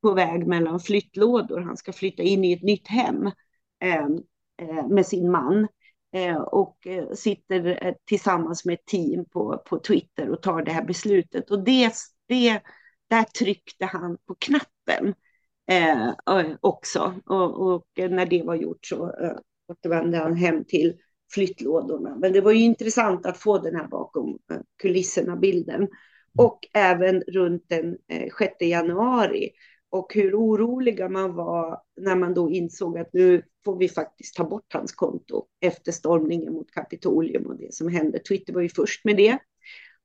på 0.01 0.13
väg 0.13 0.47
mellan 0.47 0.79
flyttlådor. 0.79 1.59
Han 1.59 1.77
ska 1.77 1.93
flytta 1.93 2.23
in 2.23 2.43
i 2.43 2.53
ett 2.53 2.63
nytt 2.63 2.87
hem 2.87 3.31
ehm, 3.79 4.21
eh, 4.61 4.87
med 4.87 5.05
sin 5.05 5.31
man 5.31 5.67
eh, 6.13 6.37
och 6.37 6.87
eh, 6.87 7.11
sitter 7.13 7.95
tillsammans 8.05 8.65
med 8.65 8.73
ett 8.73 8.85
team 8.85 9.25
på, 9.25 9.63
på 9.65 9.79
Twitter 9.79 10.29
och 10.29 10.41
tar 10.41 10.61
det 10.61 10.71
här 10.71 10.85
beslutet. 10.85 11.51
Och 11.51 11.63
det, 11.63 11.93
det, 12.27 12.61
där 13.09 13.23
tryckte 13.23 13.85
han 13.85 14.17
på 14.27 14.35
knappen 14.35 15.13
eh, 15.71 16.09
också. 16.61 17.13
Och, 17.25 17.73
och, 17.73 17.87
när 17.95 18.25
det 18.25 18.43
var 18.43 18.55
gjort 18.55 18.85
så 18.85 19.03
eh, 19.05 19.37
återvände 19.67 20.17
han 20.17 20.35
hem 20.35 20.65
till 20.65 20.97
flyttlådorna. 21.33 22.15
Men 22.15 22.33
det 22.33 22.41
var 22.41 22.51
ju 22.51 22.59
intressant 22.59 23.25
att 23.25 23.37
få 23.37 23.57
den 23.57 23.75
här 23.75 23.87
bakom 24.07 24.39
eh, 24.51 24.59
kulisserna-bilden. 24.81 25.87
Och 26.37 26.59
även 26.73 27.21
runt 27.21 27.63
den 27.67 27.97
eh, 28.07 28.29
6 28.39 28.53
januari. 28.61 29.49
Och 29.89 30.13
hur 30.13 30.35
oroliga 30.35 31.09
man 31.09 31.35
var 31.35 31.81
när 32.01 32.15
man 32.15 32.33
då 32.33 32.49
insåg 32.49 32.97
att 32.97 33.13
nu 33.13 33.43
får 33.65 33.77
vi 33.77 33.89
faktiskt 33.89 34.35
ta 34.35 34.43
bort 34.43 34.73
hans 34.73 34.91
konto 34.91 35.45
efter 35.59 35.91
stormningen 35.91 36.53
mot 36.53 36.71
Kapitolium 36.71 37.45
och 37.45 37.57
det 37.57 37.73
som 37.73 37.87
hände. 37.89 38.19
Twitter 38.19 38.53
var 38.53 38.61
ju 38.61 38.69
först 38.69 39.05
med 39.05 39.17
det. 39.17 39.37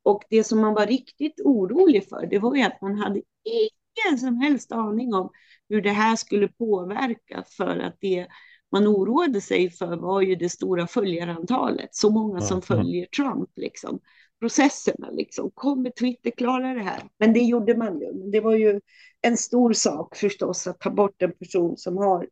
Och 0.02 0.23
det 0.30 0.44
som 0.44 0.61
man 0.61 0.75
var 0.75 0.87
riktigt 0.87 1.40
orolig 1.44 2.09
för, 2.09 2.26
det 2.26 2.38
var 2.38 2.56
ju 2.56 2.62
att 2.62 2.80
man 2.80 2.99
hade 2.99 3.23
ingen 3.44 4.18
som 4.18 4.37
helst 4.37 4.73
aning 4.73 5.14
om 5.14 5.30
hur 5.68 5.82
det 5.82 5.90
här 5.90 6.16
skulle 6.16 6.49
påverka 6.49 7.44
för 7.56 7.78
att 7.78 7.97
det 8.00 8.26
man 8.73 8.87
oroade 8.87 9.41
sig 9.41 9.71
för 9.71 9.97
var 9.97 10.21
ju 10.21 10.35
det 10.35 10.49
stora 10.49 10.87
följarantalet, 10.87 11.95
så 11.95 12.11
många 12.11 12.41
som 12.41 12.62
följer 12.62 13.07
Trump 13.07 13.50
liksom. 13.57 14.00
Processerna 14.41 15.11
liksom, 15.11 15.50
kommer 15.55 15.91
Twitter 15.91 16.31
klara 16.31 16.75
det 16.75 16.83
här? 16.83 17.02
Men 17.19 17.33
det 17.33 17.41
gjorde 17.41 17.76
man 17.76 18.00
ju. 18.00 18.12
Det 18.12 18.41
var 18.41 18.55
ju 18.55 18.81
en 19.21 19.37
stor 19.37 19.73
sak 19.73 20.17
förstås 20.17 20.67
att 20.67 20.81
ta 20.81 20.91
bort 20.91 21.23
en 21.23 21.33
person 21.33 21.76
som 21.76 21.97
har 21.97 22.29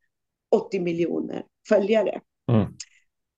80 0.51 0.81
miljoner 0.81 1.45
följare. 1.69 2.21
Mm. 2.53 2.67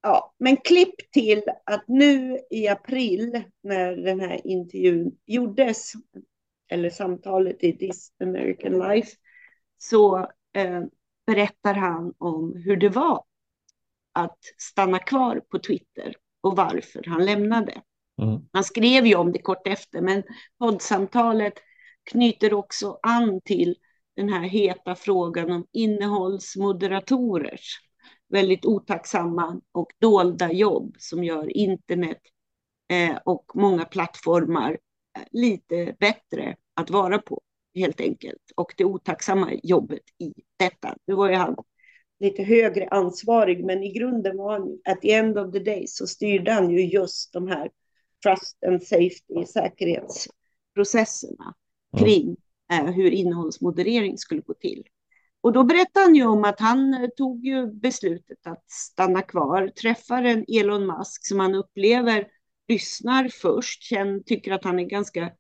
Ja, 0.02 0.34
men 0.38 0.56
klipp 0.56 1.12
till 1.12 1.42
att 1.64 1.84
nu 1.88 2.38
i 2.50 2.68
april 2.68 3.42
när 3.62 3.96
den 3.96 4.20
här 4.20 4.46
intervjun 4.46 5.12
gjordes, 5.26 5.92
eller 6.70 6.90
samtalet 6.90 7.64
i 7.64 7.72
This 7.72 8.12
American 8.22 8.78
Life, 8.78 9.16
så 9.78 10.18
eh, 10.56 10.82
berättar 11.26 11.74
han 11.74 12.14
om 12.18 12.62
hur 12.64 12.76
det 12.76 12.88
var 12.88 13.24
att 14.12 14.38
stanna 14.58 14.98
kvar 14.98 15.42
på 15.50 15.58
Twitter 15.58 16.14
och 16.40 16.56
varför 16.56 17.04
han 17.06 17.24
lämnade. 17.24 17.82
Mm. 18.22 18.40
Han 18.52 18.64
skrev 18.64 19.06
ju 19.06 19.14
om 19.14 19.32
det 19.32 19.42
kort 19.42 19.66
efter, 19.66 20.00
men 20.00 20.22
poddsamtalet 20.58 21.54
knyter 22.10 22.54
också 22.54 22.98
an 23.02 23.40
till 23.44 23.76
den 24.16 24.28
här 24.28 24.40
heta 24.40 24.94
frågan 24.94 25.50
om 25.50 25.66
innehållsmoderatorers 25.72 27.80
väldigt 28.28 28.64
otacksamma 28.64 29.60
och 29.72 29.92
dolda 29.98 30.52
jobb 30.52 30.96
som 30.98 31.24
gör 31.24 31.56
internet 31.56 32.20
eh, 32.88 33.16
och 33.24 33.52
många 33.54 33.84
plattformar 33.84 34.70
eh, 34.70 34.78
lite 35.30 35.96
bättre 36.00 36.56
att 36.74 36.90
vara 36.90 37.18
på 37.18 37.40
helt 37.74 38.00
enkelt. 38.00 38.52
Och 38.56 38.74
det 38.76 38.84
otacksamma 38.84 39.52
jobbet 39.62 40.02
i 40.18 40.32
detta. 40.56 40.96
Nu 41.06 41.14
var 41.14 41.28
ju 41.28 41.34
han 41.34 41.56
lite 42.20 42.42
högre 42.42 42.88
ansvarig, 42.88 43.64
men 43.64 43.82
i 43.82 43.92
grunden 43.92 44.36
var 44.36 44.52
han, 44.52 44.78
at 44.84 45.00
the 45.00 45.12
end 45.12 45.38
of 45.38 45.52
the 45.52 45.58
day, 45.58 45.86
så 45.86 46.06
styrde 46.06 46.52
han 46.52 46.70
ju 46.70 46.86
just 46.86 47.32
de 47.32 47.48
här 47.48 47.70
trust 48.22 48.64
and 48.66 48.82
safety, 48.82 49.46
säkerhetsprocesserna 49.46 51.54
mm. 51.94 52.04
kring 52.04 52.36
eh, 52.72 52.84
hur 52.84 53.10
innehållsmoderering 53.10 54.18
skulle 54.18 54.40
gå 54.40 54.54
till. 54.54 54.84
Och 55.40 55.52
då 55.52 55.64
berättade 55.64 56.06
han 56.06 56.14
ju 56.14 56.26
om 56.26 56.44
att 56.44 56.60
han 56.60 56.94
eh, 56.94 57.08
tog 57.16 57.44
ju 57.44 57.66
beslutet 57.66 58.46
att 58.46 58.70
stanna 58.70 59.22
kvar, 59.22 59.68
träffar 59.68 60.22
en 60.22 60.44
Elon 60.48 60.86
Musk 60.86 61.26
som 61.26 61.40
han 61.40 61.54
upplever 61.54 62.26
lyssnar 62.68 63.28
först, 63.28 63.82
känner, 63.82 64.20
tycker 64.20 64.52
att 64.52 64.64
han 64.64 64.78
är 64.78 64.84
ganska 64.84 65.30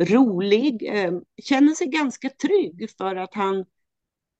rolig, 0.00 0.88
eh, 0.88 1.12
känner 1.42 1.74
sig 1.74 1.86
ganska 1.86 2.30
trygg 2.30 2.90
för 2.98 3.16
att 3.16 3.34
han 3.34 3.64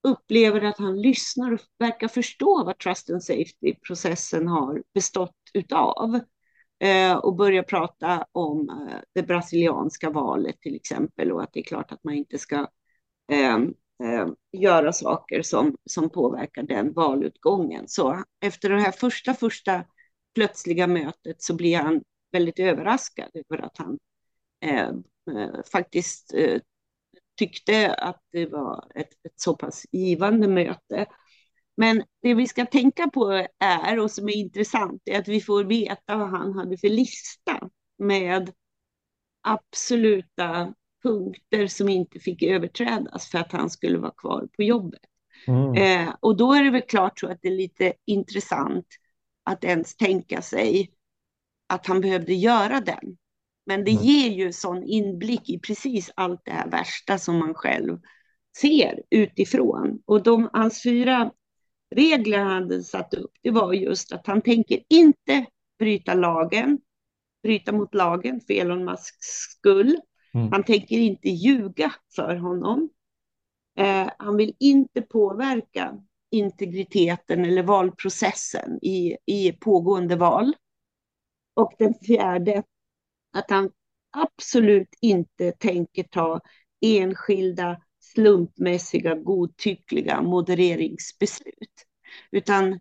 upplever 0.08 0.60
att 0.60 0.78
han 0.78 1.02
lyssnar 1.02 1.52
och 1.52 1.60
verkar 1.78 2.08
förstå 2.08 2.64
vad 2.64 2.78
trust 2.78 3.10
and 3.10 3.22
safety-processen 3.22 4.48
har 4.48 4.82
bestått 4.94 5.36
utav. 5.54 6.20
Eh, 6.82 7.16
och 7.16 7.36
börjar 7.36 7.62
prata 7.62 8.26
om 8.32 8.68
eh, 8.70 8.98
det 9.14 9.22
brasilianska 9.22 10.10
valet 10.10 10.60
till 10.60 10.74
exempel 10.74 11.32
och 11.32 11.42
att 11.42 11.52
det 11.52 11.60
är 11.60 11.64
klart 11.64 11.92
att 11.92 12.04
man 12.04 12.14
inte 12.14 12.38
ska 12.38 12.56
eh, 13.32 13.56
eh, 14.04 14.28
göra 14.52 14.92
saker 14.92 15.42
som, 15.42 15.76
som 15.84 16.10
påverkar 16.10 16.62
den 16.62 16.92
valutgången. 16.92 17.88
Så 17.88 18.22
efter 18.40 18.68
det 18.70 18.80
här 18.80 18.92
första, 18.92 19.34
första 19.34 19.84
plötsliga 20.34 20.86
mötet 20.86 21.42
så 21.42 21.54
blir 21.54 21.76
han 21.76 22.02
väldigt 22.32 22.58
överraskad 22.58 23.30
över 23.34 23.62
att 23.62 23.78
han 23.78 23.98
faktiskt 25.72 26.34
eh, 26.34 26.60
tyckte 27.38 27.94
att 27.94 28.20
det 28.32 28.46
var 28.46 28.92
ett, 28.94 29.12
ett 29.26 29.40
så 29.40 29.56
pass 29.56 29.86
givande 29.92 30.48
möte. 30.48 31.06
Men 31.76 32.02
det 32.22 32.34
vi 32.34 32.46
ska 32.46 32.66
tänka 32.66 33.10
på 33.10 33.46
är, 33.58 33.98
och 33.98 34.10
som 34.10 34.28
är 34.28 34.36
intressant, 34.36 35.02
är 35.04 35.18
att 35.18 35.28
vi 35.28 35.40
får 35.40 35.64
veta 35.64 36.16
vad 36.16 36.30
han 36.30 36.52
hade 36.52 36.78
för 36.78 36.88
lista 36.88 37.70
med 37.98 38.52
absoluta 39.42 40.74
punkter 41.02 41.66
som 41.66 41.88
inte 41.88 42.20
fick 42.20 42.42
överträdas 42.42 43.30
för 43.30 43.38
att 43.38 43.52
han 43.52 43.70
skulle 43.70 43.98
vara 43.98 44.14
kvar 44.16 44.48
på 44.56 44.62
jobbet. 44.62 45.00
Mm. 45.46 45.74
Eh, 45.74 46.14
och 46.20 46.36
då 46.36 46.54
är 46.54 46.64
det 46.64 46.70
väl 46.70 46.82
klart 46.82 47.20
så 47.20 47.30
att 47.30 47.38
det 47.42 47.48
är 47.48 47.56
lite 47.56 47.92
intressant 48.04 48.86
att 49.44 49.64
ens 49.64 49.96
tänka 49.96 50.42
sig 50.42 50.90
att 51.66 51.86
han 51.86 52.00
behövde 52.00 52.34
göra 52.34 52.80
den. 52.80 53.16
Men 53.70 53.84
det 53.84 53.90
mm. 53.90 54.02
ger 54.02 54.30
ju 54.30 54.52
sån 54.52 54.82
inblick 54.82 55.50
i 55.50 55.58
precis 55.58 56.10
allt 56.14 56.40
det 56.44 56.50
här 56.50 56.70
värsta 56.70 57.18
som 57.18 57.38
man 57.38 57.54
själv 57.54 57.98
ser 58.56 59.02
utifrån. 59.10 60.02
Och 60.06 60.22
de, 60.22 60.50
hans 60.52 60.82
fyra 60.82 61.32
regler 61.94 62.38
han 62.38 62.62
hade 62.62 62.82
satt 62.82 63.14
upp, 63.14 63.30
det 63.42 63.50
var 63.50 63.72
just 63.72 64.12
att 64.12 64.26
han 64.26 64.42
tänker 64.42 64.80
inte 64.88 65.46
bryta 65.78 66.14
lagen, 66.14 66.78
bryta 67.42 67.72
mot 67.72 67.94
lagen 67.94 68.40
för 68.40 68.54
Elon 68.54 68.84
Musks 68.84 69.26
skull. 69.26 70.00
Mm. 70.34 70.52
Han 70.52 70.64
tänker 70.64 70.98
inte 70.98 71.28
ljuga 71.28 71.94
för 72.16 72.36
honom. 72.36 72.90
Eh, 73.78 74.10
han 74.18 74.36
vill 74.36 74.54
inte 74.58 75.02
påverka 75.02 75.94
integriteten 76.30 77.44
eller 77.44 77.62
valprocessen 77.62 78.78
i, 78.82 79.16
i 79.26 79.52
pågående 79.52 80.16
val. 80.16 80.54
Och 81.54 81.72
den 81.78 81.94
fjärde, 81.94 82.62
att 83.32 83.50
han 83.50 83.70
absolut 84.10 84.88
inte 85.00 85.52
tänker 85.52 86.02
ta 86.02 86.40
enskilda 86.80 87.82
slumpmässiga 88.00 89.14
godtyckliga 89.14 90.22
modereringsbeslut. 90.22 91.86
Utan 92.30 92.80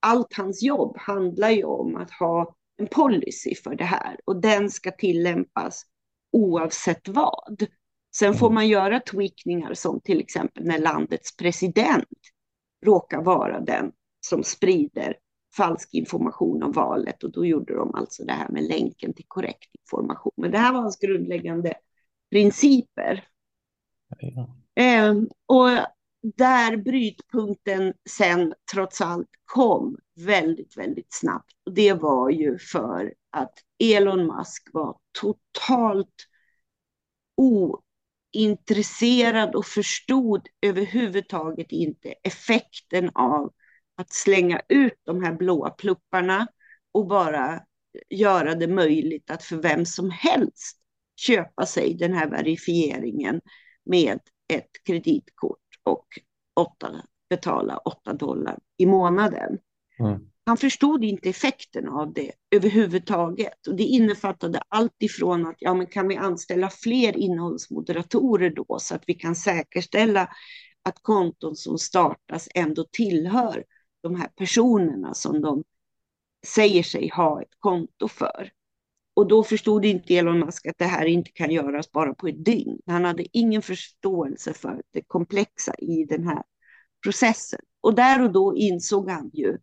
allt 0.00 0.34
hans 0.34 0.62
jobb 0.62 0.96
handlar 0.98 1.50
ju 1.50 1.64
om 1.64 1.96
att 1.96 2.10
ha 2.10 2.54
en 2.76 2.86
policy 2.86 3.54
för 3.54 3.74
det 3.74 3.84
här 3.84 4.20
och 4.24 4.40
den 4.40 4.70
ska 4.70 4.90
tillämpas 4.90 5.82
oavsett 6.32 7.08
vad. 7.08 7.66
Sen 8.16 8.34
får 8.34 8.50
man 8.50 8.68
göra 8.68 9.00
tweakningar 9.00 9.74
som 9.74 10.00
till 10.00 10.20
exempel 10.20 10.64
när 10.64 10.78
landets 10.78 11.36
president 11.36 12.08
råkar 12.86 13.22
vara 13.22 13.60
den 13.60 13.92
som 14.20 14.44
sprider 14.44 15.16
falsk 15.56 15.94
information 15.94 16.62
om 16.62 16.72
valet 16.72 17.24
och 17.24 17.32
då 17.32 17.46
gjorde 17.46 17.74
de 17.74 17.94
alltså 17.94 18.24
det 18.24 18.32
här 18.32 18.48
med 18.48 18.64
länken 18.64 19.14
till 19.14 19.24
korrekt 19.28 19.74
information. 19.80 20.32
Men 20.36 20.50
det 20.50 20.58
här 20.58 20.72
var 20.72 20.80
hans 20.80 20.98
grundläggande 20.98 21.74
principer. 22.30 23.24
Ja. 24.18 24.56
Eh, 24.82 25.14
och 25.46 25.68
där 26.36 26.76
brytpunkten 26.76 27.94
sen 28.10 28.54
trots 28.72 29.00
allt 29.00 29.28
kom 29.44 29.96
väldigt, 30.16 30.76
väldigt 30.76 31.12
snabbt. 31.14 31.52
Och 31.66 31.74
det 31.74 31.92
var 31.92 32.30
ju 32.30 32.58
för 32.58 33.14
att 33.30 33.54
Elon 33.78 34.26
Musk 34.26 34.68
var 34.72 34.98
totalt 35.20 36.14
ointresserad 38.34 39.54
och 39.54 39.66
förstod 39.66 40.48
överhuvudtaget 40.60 41.72
inte 41.72 42.14
effekten 42.22 43.10
av 43.14 43.52
att 43.98 44.12
slänga 44.12 44.60
ut 44.68 45.00
de 45.04 45.22
här 45.22 45.32
blåa 45.32 45.70
plupparna 45.70 46.46
och 46.92 47.06
bara 47.06 47.60
göra 48.10 48.54
det 48.54 48.68
möjligt 48.68 49.30
att 49.30 49.42
för 49.42 49.56
vem 49.56 49.86
som 49.86 50.10
helst 50.10 50.78
köpa 51.16 51.66
sig 51.66 51.94
den 51.94 52.12
här 52.12 52.30
verifieringen 52.30 53.40
med 53.84 54.18
ett 54.52 54.70
kreditkort 54.86 55.58
och 55.82 56.06
åtta, 56.56 57.06
betala 57.30 57.76
8 57.76 58.12
dollar 58.12 58.58
i 58.76 58.86
månaden. 58.86 59.58
Mm. 59.98 60.20
Han 60.46 60.56
förstod 60.56 61.04
inte 61.04 61.28
effekten 61.28 61.88
av 61.88 62.12
det 62.12 62.32
överhuvudtaget. 62.50 63.66
Och 63.66 63.76
det 63.76 63.82
innefattade 63.82 64.62
allt 64.68 65.02
ifrån 65.02 65.46
att 65.46 65.56
ja, 65.58 65.74
men 65.74 65.86
kan 65.86 66.08
vi 66.08 66.16
anställa 66.16 66.70
fler 66.70 67.16
innehållsmoderatorer 67.16 68.50
då 68.50 68.78
så 68.80 68.94
att 68.94 69.02
vi 69.06 69.14
kan 69.14 69.34
säkerställa 69.34 70.28
att 70.82 71.02
konton 71.02 71.56
som 71.56 71.78
startas 71.78 72.48
ändå 72.54 72.86
tillhör 72.92 73.64
de 74.02 74.14
här 74.14 74.28
personerna 74.28 75.14
som 75.14 75.40
de 75.40 75.64
säger 76.46 76.82
sig 76.82 77.08
ha 77.08 77.42
ett 77.42 77.54
konto 77.58 78.08
för. 78.08 78.50
Och 79.14 79.28
då 79.28 79.44
förstod 79.44 79.84
inte 79.84 80.16
Elon 80.16 80.38
Musk 80.38 80.66
att 80.66 80.78
det 80.78 80.84
här 80.84 81.06
inte 81.06 81.30
kan 81.30 81.50
göras 81.50 81.92
bara 81.92 82.14
på 82.14 82.28
ett 82.28 82.44
dygn. 82.44 82.78
Han 82.86 83.04
hade 83.04 83.38
ingen 83.38 83.62
förståelse 83.62 84.52
för 84.52 84.82
det 84.90 85.02
komplexa 85.02 85.74
i 85.78 86.04
den 86.04 86.28
här 86.28 86.42
processen. 87.02 87.60
Och 87.80 87.94
där 87.94 88.22
och 88.22 88.32
då 88.32 88.56
insåg 88.56 89.10
han 89.10 89.30
ju, 89.34 89.58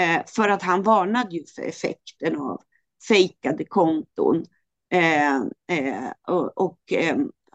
eh, 0.00 0.22
för 0.26 0.48
att 0.48 0.62
han 0.62 0.82
varnade 0.82 1.36
ju 1.36 1.44
för 1.44 1.62
effekten 1.62 2.36
av 2.36 2.62
fejkade 3.08 3.64
konton 3.64 4.44
eh, 4.92 5.36
eh, 5.78 6.10
och, 6.54 6.92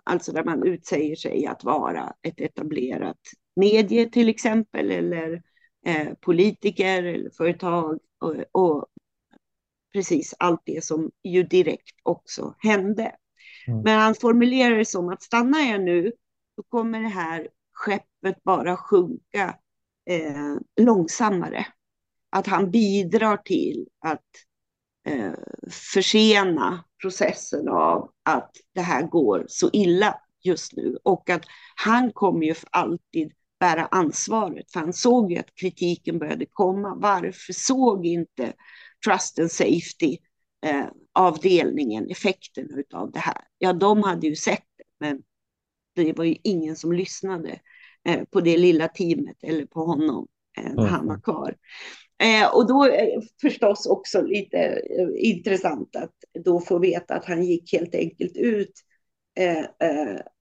alltså 0.03 0.31
där 0.31 0.43
man 0.43 0.63
utsäger 0.63 1.15
sig 1.15 1.45
att 1.45 1.63
vara 1.63 2.13
ett 2.21 2.39
etablerat 2.39 3.19
medie 3.55 4.09
till 4.09 4.29
exempel 4.29 4.91
eller 4.91 5.41
eh, 5.85 6.13
politiker 6.13 7.03
eller 7.03 7.29
företag 7.29 7.99
och, 8.19 8.35
och, 8.51 8.85
precis 9.93 10.33
allt 10.39 10.61
det 10.65 10.83
som 10.83 11.11
ju 11.23 11.43
direkt 11.43 11.95
också 12.03 12.55
hände. 12.57 13.15
Mm. 13.67 13.81
Men 13.81 13.99
han 13.99 14.15
formulerar 14.15 14.77
det 14.77 14.85
som 14.85 15.09
att 15.09 15.23
stannar 15.23 15.59
jag 15.59 15.81
nu 15.81 16.11
så 16.55 16.63
kommer 16.63 17.01
det 17.01 17.07
här 17.07 17.47
skeppet 17.73 18.43
bara 18.43 18.77
sjunka 18.77 19.55
eh, 20.09 20.55
långsammare. 20.81 21.67
Att 22.29 22.47
han 22.47 22.71
bidrar 22.71 23.37
till 23.37 23.87
att 23.99 24.25
eh, 25.07 25.33
försena 25.71 26.83
processen 27.01 27.69
av 27.69 28.11
att 28.23 28.51
det 28.73 28.81
här 28.81 29.03
går 29.03 29.45
så 29.47 29.69
illa 29.73 30.21
just 30.43 30.75
nu 30.75 30.97
och 31.03 31.29
att 31.29 31.43
han 31.75 32.11
kommer 32.11 32.45
ju 32.45 32.53
för 32.53 32.69
alltid 32.71 33.33
bära 33.59 33.85
ansvaret 33.85 34.71
för 34.71 34.79
han 34.79 34.93
såg 34.93 35.31
ju 35.31 35.37
att 35.37 35.55
kritiken 35.55 36.19
började 36.19 36.45
komma. 36.45 36.95
Varför 36.95 37.53
såg 37.53 38.05
inte 38.05 38.53
Trust 39.05 39.39
and 39.39 39.51
Safety 39.51 40.17
eh, 40.65 40.85
avdelningen 41.13 42.09
effekten 42.09 42.83
av 42.93 43.11
det 43.11 43.19
här? 43.19 43.41
Ja, 43.57 43.73
de 43.73 44.03
hade 44.03 44.27
ju 44.27 44.35
sett 44.35 44.65
det, 44.77 44.83
men 44.99 45.21
det 45.95 46.17
var 46.17 46.25
ju 46.25 46.35
ingen 46.43 46.75
som 46.75 46.93
lyssnade 46.93 47.59
eh, 48.07 48.23
på 48.23 48.41
det 48.41 48.57
lilla 48.57 48.87
teamet 48.87 49.37
eller 49.43 49.65
på 49.65 49.85
honom 49.85 50.27
eh, 50.57 50.63
när 50.63 50.71
mm. 50.71 50.85
han 50.85 51.07
var 51.07 51.21
kvar. 51.21 51.55
Eh, 52.23 52.55
och 52.55 52.67
då 52.67 52.85
eh, 52.85 53.21
förstås 53.41 53.85
också 53.85 54.21
lite 54.21 54.57
eh, 54.57 55.07
intressant 55.15 55.95
att 55.95 56.15
då 56.43 56.59
få 56.59 56.79
veta 56.79 57.15
att 57.15 57.25
han 57.25 57.43
gick 57.43 57.73
helt 57.73 57.95
enkelt 57.95 58.37
ut. 58.37 58.73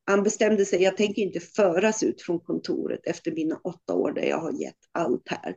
Han 0.09 0.23
bestämde 0.23 0.65
sig, 0.65 0.83
jag 0.83 0.97
tänker 0.97 1.23
inte 1.23 1.41
föras 1.41 2.03
ut 2.03 2.23
från 2.23 2.41
kontoret 2.41 3.01
efter 3.07 3.33
mina 3.33 3.61
åtta 3.65 3.95
år 3.95 4.13
där 4.13 4.23
jag 4.23 4.39
har 4.39 4.53
gett 4.53 4.79
allt 4.93 5.29
här. 5.29 5.57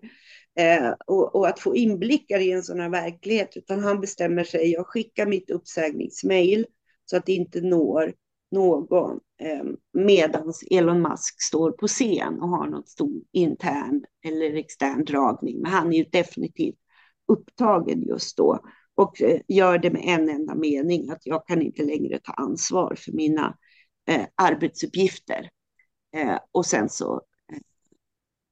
Eh, 0.59 0.93
och, 1.07 1.35
och, 1.35 1.47
att 1.47 1.59
få 1.59 1.75
inblickar 1.75 2.39
i 2.39 2.51
en 2.51 2.63
sån 2.63 2.79
här 2.79 2.89
verklighet, 2.89 3.57
utan 3.57 3.79
han 3.79 4.01
bestämmer 4.01 4.43
sig, 4.43 4.71
jag 4.71 4.87
skickar 4.87 5.25
mitt 5.25 5.49
uppsägningsmail 5.49 6.65
så 7.05 7.17
att 7.17 7.25
det 7.25 7.33
inte 7.33 7.61
når 7.61 8.13
någon 8.51 9.19
eh, 9.41 9.63
medans 9.93 10.63
Elon 10.71 11.01
Musk 11.01 11.41
står 11.41 11.71
på 11.71 11.87
scen 11.87 12.39
och 12.41 12.49
har 12.49 12.67
något 12.67 12.89
stor 12.89 13.21
intern 13.31 14.03
eller 14.25 14.55
extern 14.55 15.05
dragning. 15.05 15.61
Men 15.61 15.71
han 15.71 15.93
är 15.93 15.97
ju 15.97 16.03
definitivt 16.03 16.79
upptagen 17.27 18.01
just 18.01 18.37
då 18.37 18.59
och 18.95 19.21
eh, 19.21 19.41
gör 19.47 19.77
det 19.77 19.91
med 19.91 20.03
en 20.05 20.29
enda 20.29 20.55
mening 20.55 21.09
att 21.09 21.25
jag 21.25 21.47
kan 21.47 21.61
inte 21.61 21.83
längre 21.83 22.19
ta 22.23 22.31
ansvar 22.31 22.95
för 22.97 23.11
mina 23.11 23.57
eh, 24.07 24.25
arbetsuppgifter. 24.35 25.49
Eh, 26.17 26.39
och 26.51 26.65
sen 26.65 26.89
så 26.89 27.13
eh, 27.53 27.59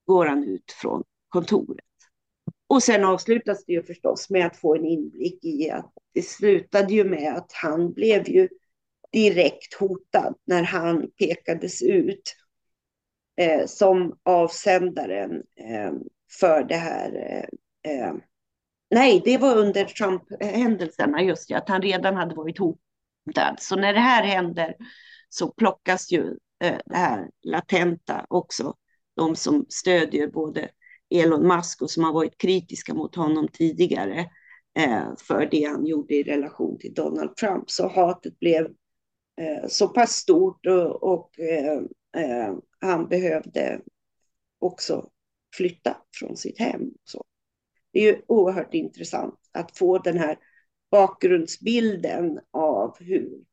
går 0.06 0.26
han 0.26 0.44
ut 0.44 0.72
från 0.72 1.04
kontoret. 1.30 1.86
Och 2.68 2.84
sen 2.84 3.06
avslutas 3.06 3.66
det 3.66 3.74
ju 3.74 3.84
förstås 3.84 4.30
med 4.30 4.46
att 4.46 4.58
få 4.58 4.76
en 4.76 4.86
inblick 4.86 5.46
i 5.46 5.70
att 5.70 5.94
det 6.14 6.22
slutade 6.22 6.94
ju 6.94 7.04
med 7.04 7.34
att 7.36 7.52
han 7.54 7.94
blev 7.94 8.30
ju 8.30 8.50
direkt 9.12 9.74
hotad 9.74 10.36
när 10.46 10.64
han 10.64 11.12
pekades 11.20 11.82
ut 11.82 12.36
eh, 13.38 13.66
som 13.66 14.20
avsändaren 14.24 15.44
eh, 15.56 15.92
för 16.40 16.64
det 16.64 16.76
här. 16.76 17.16
Eh, 17.16 17.92
eh 17.92 18.14
nej, 18.90 19.22
det 19.26 19.38
var 19.38 19.58
under 19.58 19.86
Trump-händelserna, 19.86 21.22
just 21.22 21.50
det, 21.50 21.56
att 21.56 21.70
han 21.70 21.82
redan 21.82 22.16
hade 22.16 22.36
varit 22.36 22.58
hotad. 22.58 23.56
Så 23.60 23.76
när 23.76 23.94
det 23.94 24.00
här 24.00 24.24
händer 24.24 24.76
så 25.30 25.52
plockas 25.52 26.12
ju 26.12 26.38
eh, 26.64 26.78
det 26.86 26.96
här 26.96 27.30
latenta 27.42 28.26
också, 28.30 28.76
de 29.16 29.36
som 29.36 29.66
stödjer 29.70 30.28
både 30.28 30.70
Elon 31.10 31.48
Musk 31.48 31.82
och 31.82 31.92
som 31.92 32.04
har 32.04 32.14
varit 32.14 32.38
kritiska 32.38 32.94
mot 32.94 33.16
honom 33.16 33.48
tidigare 33.54 34.20
eh, 34.80 35.16
för 35.28 35.48
det 35.52 35.64
han 35.64 35.86
gjorde 35.86 36.16
i 36.16 36.24
relation 36.24 36.78
till 36.80 36.94
Donald 36.94 37.36
Trump. 37.36 37.72
Så 37.72 37.88
hatet 37.88 38.40
blev 38.40 38.66
eh, 39.42 39.68
så 39.68 39.88
pass 39.88 40.12
stort 40.12 40.66
och, 40.66 41.04
och 41.04 41.32
han 42.82 43.08
behövde 43.08 43.82
också 44.60 45.10
flytta 45.56 45.98
från 46.20 46.38
sitt 46.38 46.60
hem. 46.60 46.82
Så. 47.04 47.26
Det 47.94 48.00
är 48.00 48.04
ju 48.04 48.22
oerhört 48.28 48.74
intressant 48.74 49.40
att 49.52 49.78
få 49.78 49.98
den 49.98 50.18
här 50.18 50.38
bakgrundsbilden 50.92 52.40
av 52.52 52.98
hur 53.00 53.44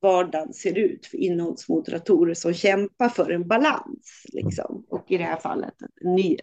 vardagen 0.00 0.52
ser 0.52 0.78
ut 0.78 1.06
för 1.06 1.18
innehållsmoderatorer 1.18 2.34
som 2.34 2.54
kämpar 2.54 3.08
för 3.08 3.30
en 3.30 3.48
balans. 3.48 4.22
Liksom. 4.32 4.70
Mm. 4.70 4.84
Och 4.88 5.10
i 5.10 5.18
det 5.18 5.24
här 5.24 5.40
fallet 5.40 5.74
en 6.00 6.14
ny 6.14 6.36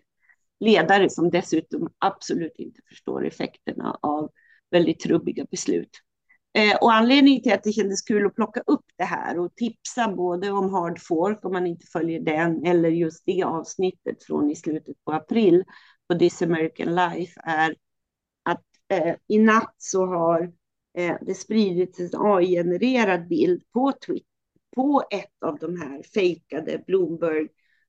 ledare 0.60 1.10
som 1.10 1.30
dessutom 1.30 1.90
absolut 2.00 2.56
inte 2.56 2.82
förstår 2.90 3.26
effekterna 3.26 3.98
av 4.02 4.32
väldigt 4.72 5.00
trubbiga 5.00 5.46
beslut. 5.52 6.02
Eh, 6.58 6.78
och 6.82 6.94
anledningen 6.94 7.44
till 7.44 7.54
att 7.54 7.64
det 7.64 7.72
kändes 7.72 8.02
kul 8.02 8.26
att 8.26 8.36
plocka 8.36 8.64
upp 8.68 8.86
det 8.98 9.04
här 9.04 9.40
och 9.40 9.56
tipsa 9.56 10.08
både 10.08 10.52
om 10.52 10.74
Hard 10.74 11.00
Fork 11.02 11.46
om 11.46 11.54
man 11.54 11.68
inte 11.68 11.88
följer 11.88 12.20
den 12.20 12.66
eller 12.66 12.90
just 12.90 13.24
det 13.26 13.44
avsnittet 13.44 14.24
från 14.24 14.52
i 14.52 14.56
slutet 14.56 14.96
på 15.06 15.12
april 15.12 15.64
på 16.08 16.20
This 16.20 16.42
American 16.42 16.96
Life 16.96 17.42
är 17.44 17.76
att 18.44 18.64
eh, 18.88 19.16
i 19.28 19.40
natt 19.40 19.76
så 19.78 20.06
har 20.06 20.52
eh, 20.98 21.16
det 21.22 21.34
spridits 21.34 22.00
en 22.00 22.10
AI-genererad 22.14 23.28
bild 23.28 23.64
på 23.74 23.94
Twitter 24.06 24.36
på 24.76 25.04
ett 25.12 25.44
av 25.46 25.60
de 25.60 25.82
här 25.82 26.04
fejkade 26.14 26.84
Bloomberg 26.88 27.48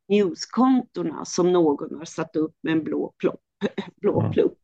News-kontona 0.09 1.25
som 1.25 1.53
någon 1.53 1.99
har 1.99 2.05
satt 2.05 2.37
upp 2.37 2.55
med 2.61 2.73
en 2.73 2.85
blå, 2.85 3.15
plopp, 3.19 3.41
blå 3.97 4.21
mm. 4.21 4.33
plupp. 4.33 4.59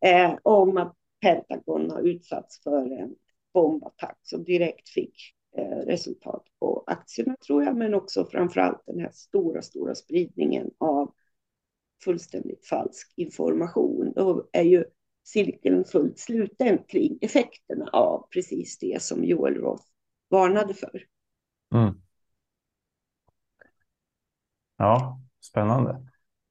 Eh, 0.00 0.34
om 0.42 0.76
att 0.76 0.96
Pentagon 1.20 1.90
har 1.90 2.00
utsatts 2.00 2.62
för 2.62 3.00
en 3.00 3.14
bombattack 3.54 4.18
som 4.22 4.44
direkt 4.44 4.88
fick 4.88 5.14
eh, 5.56 5.86
resultat 5.86 6.44
på 6.58 6.84
aktierna 6.86 7.36
tror 7.46 7.64
jag, 7.64 7.76
men 7.76 7.94
också 7.94 8.24
framför 8.24 8.60
allt 8.60 8.82
den 8.86 9.00
här 9.00 9.10
stora, 9.12 9.62
stora 9.62 9.94
spridningen 9.94 10.70
av 10.78 11.14
fullständigt 12.04 12.66
falsk 12.66 13.12
information. 13.16 14.12
Då 14.16 14.48
är 14.52 14.62
ju 14.62 14.84
cirkeln 15.28 15.84
fullt 15.84 16.18
sluten 16.18 16.78
kring 16.88 17.18
effekterna 17.20 17.90
av 17.92 18.26
precis 18.30 18.78
det 18.78 19.02
som 19.02 19.24
Joel 19.24 19.54
Roth 19.54 19.84
varnade 20.30 20.74
för. 20.74 21.04
Mm. 21.74 21.94
Ja, 24.76 25.20
spännande. 25.40 25.90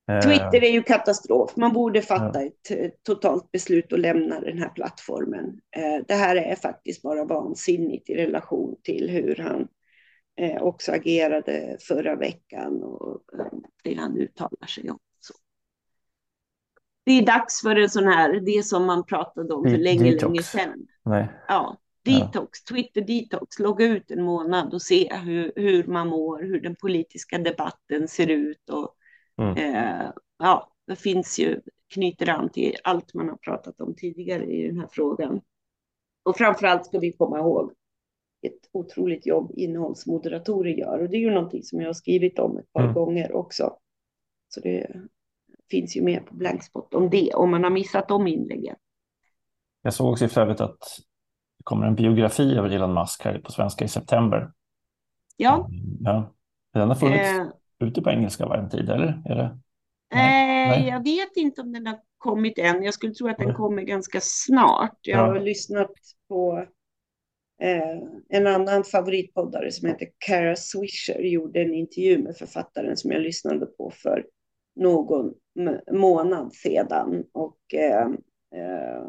Eh. 0.09 0.19
Twitter 0.19 0.63
är 0.63 0.71
ju 0.71 0.83
katastrof. 0.83 1.55
Man 1.55 1.73
borde 1.73 2.01
fatta 2.01 2.41
ett 2.41 2.71
eh, 2.71 2.89
totalt 3.03 3.51
beslut 3.51 3.91
och 3.93 3.99
lämna 3.99 4.39
den 4.39 4.57
här 4.57 4.69
plattformen. 4.69 5.61
Eh, 5.75 6.05
det 6.07 6.13
här 6.13 6.35
är 6.35 6.55
faktiskt 6.55 7.01
bara 7.01 7.25
vansinnigt 7.25 8.09
i 8.09 8.15
relation 8.15 8.75
till 8.83 9.09
hur 9.09 9.35
han 9.35 9.67
också 10.59 10.91
agerade 10.91 11.77
förra 11.79 12.15
veckan 12.15 12.83
och 12.83 13.21
det 13.83 13.93
han 13.93 14.17
uttalar 14.17 14.67
sig 14.67 14.89
om. 14.89 14.99
Det 17.07 17.11
är 17.11 17.25
dags 17.25 17.61
för 17.61 17.75
en 17.75 17.89
sån 17.89 18.07
här, 18.07 18.39
det 18.39 18.63
som 18.63 18.85
man 18.85 19.03
pratade 19.03 19.53
om 19.53 19.63
för 19.63 19.77
länge, 19.77 20.03
detox. 20.03 20.23
länge 20.23 20.43
sedan. 20.43 20.87
Nej. 21.05 21.27
Ja, 21.47 21.77
detox, 22.05 22.59
ja. 22.65 22.75
Twitter 22.75 23.01
detox, 23.01 23.59
logga 23.59 23.85
ut 23.85 24.11
en 24.11 24.23
månad 24.23 24.73
och 24.73 24.81
se 24.81 25.15
hur, 25.15 25.51
hur 25.55 25.83
man 25.83 26.07
mår, 26.07 26.41
hur 26.41 26.61
den 26.61 26.75
politiska 26.75 27.37
debatten 27.37 28.07
ser 28.07 28.27
ut 28.27 28.69
och 28.69 28.93
Mm. 29.41 29.57
Eh, 29.57 30.11
ja, 30.37 30.71
det 30.87 30.95
finns 30.95 31.39
ju, 31.39 31.61
knyter 31.93 32.29
an 32.29 32.49
till 32.49 32.75
allt 32.83 33.13
man 33.13 33.29
har 33.29 33.37
pratat 33.37 33.81
om 33.81 33.95
tidigare 33.95 34.45
i 34.45 34.67
den 34.67 34.79
här 34.79 34.87
frågan. 34.91 35.41
Och 36.23 36.37
framför 36.37 36.67
allt 36.67 36.85
ska 36.85 36.99
vi 36.99 37.11
komma 37.11 37.39
ihåg 37.39 37.71
ett 38.41 38.69
otroligt 38.71 39.25
jobb 39.25 39.51
innehållsmoderatorer 39.55 40.71
gör. 40.71 40.99
Och 40.99 41.09
det 41.09 41.17
är 41.17 41.21
ju 41.21 41.31
någonting 41.31 41.63
som 41.63 41.81
jag 41.81 41.87
har 41.87 41.93
skrivit 41.93 42.39
om 42.39 42.57
ett 42.57 42.73
par 42.73 42.83
mm. 42.83 42.93
gånger 42.93 43.31
också. 43.31 43.77
Så 44.47 44.59
det 44.59 45.01
finns 45.71 45.97
ju 45.97 46.01
mer 46.01 46.19
på 46.19 46.35
Blankspot 46.35 46.93
om 46.93 47.09
det, 47.09 47.33
om 47.33 47.51
man 47.51 47.63
har 47.63 47.71
missat 47.71 48.07
de 48.07 48.27
inläggen. 48.27 48.75
Jag 49.81 49.93
såg 49.93 50.11
också 50.11 50.25
i 50.25 50.27
flödet 50.27 50.61
att 50.61 50.79
det 51.57 51.63
kommer 51.63 51.87
en 51.87 51.95
biografi 51.95 52.55
över 52.57 52.69
Elon 52.69 52.93
Musk 52.93 53.25
här 53.25 53.39
på 53.39 53.51
svenska 53.51 53.85
i 53.85 53.87
september. 53.87 54.51
Ja. 55.37 55.69
Ja. 55.99 56.33
Den 56.73 56.87
har 56.87 56.95
funnits 56.95 57.29
eh, 57.29 57.47
ute 57.87 58.01
på 58.01 58.09
engelska 58.09 58.45
var 58.45 58.57
en 58.57 58.69
tid, 58.69 58.89
eller? 58.89 59.21
Är 59.25 59.35
det? 59.35 59.59
Nej. 60.13 60.47
Nej. 60.67 60.87
Jag 60.87 61.03
vet 61.03 61.37
inte 61.37 61.61
om 61.61 61.73
den 61.73 61.87
har 61.87 61.99
kommit 62.17 62.57
än. 62.57 62.83
Jag 62.83 62.93
skulle 62.93 63.13
tro 63.13 63.27
att 63.27 63.37
den 63.37 63.53
kommer 63.53 63.81
ganska 63.81 64.19
snart. 64.21 64.99
Jag 65.01 65.27
har 65.27 65.39
lyssnat 65.39 65.91
på 66.27 66.65
eh, 67.61 67.97
en 68.29 68.47
annan 68.47 68.83
favoritpoddare 68.83 69.71
som 69.71 69.87
heter 69.87 70.07
Kara 70.17 70.55
Swisher 70.55 71.19
gjorde 71.19 71.61
en 71.61 71.73
intervju 71.73 72.23
med 72.23 72.37
författaren 72.37 72.97
som 72.97 73.11
jag 73.11 73.21
lyssnade 73.21 73.65
på 73.65 73.91
för 73.95 74.25
någon 74.77 75.33
månad 75.91 76.53
sedan. 76.53 77.23
Och 77.31 77.73
eh, 77.73 78.07
eh, 78.55 79.03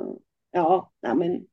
ja, 0.50 0.92
nej 1.02 1.14
men 1.14 1.46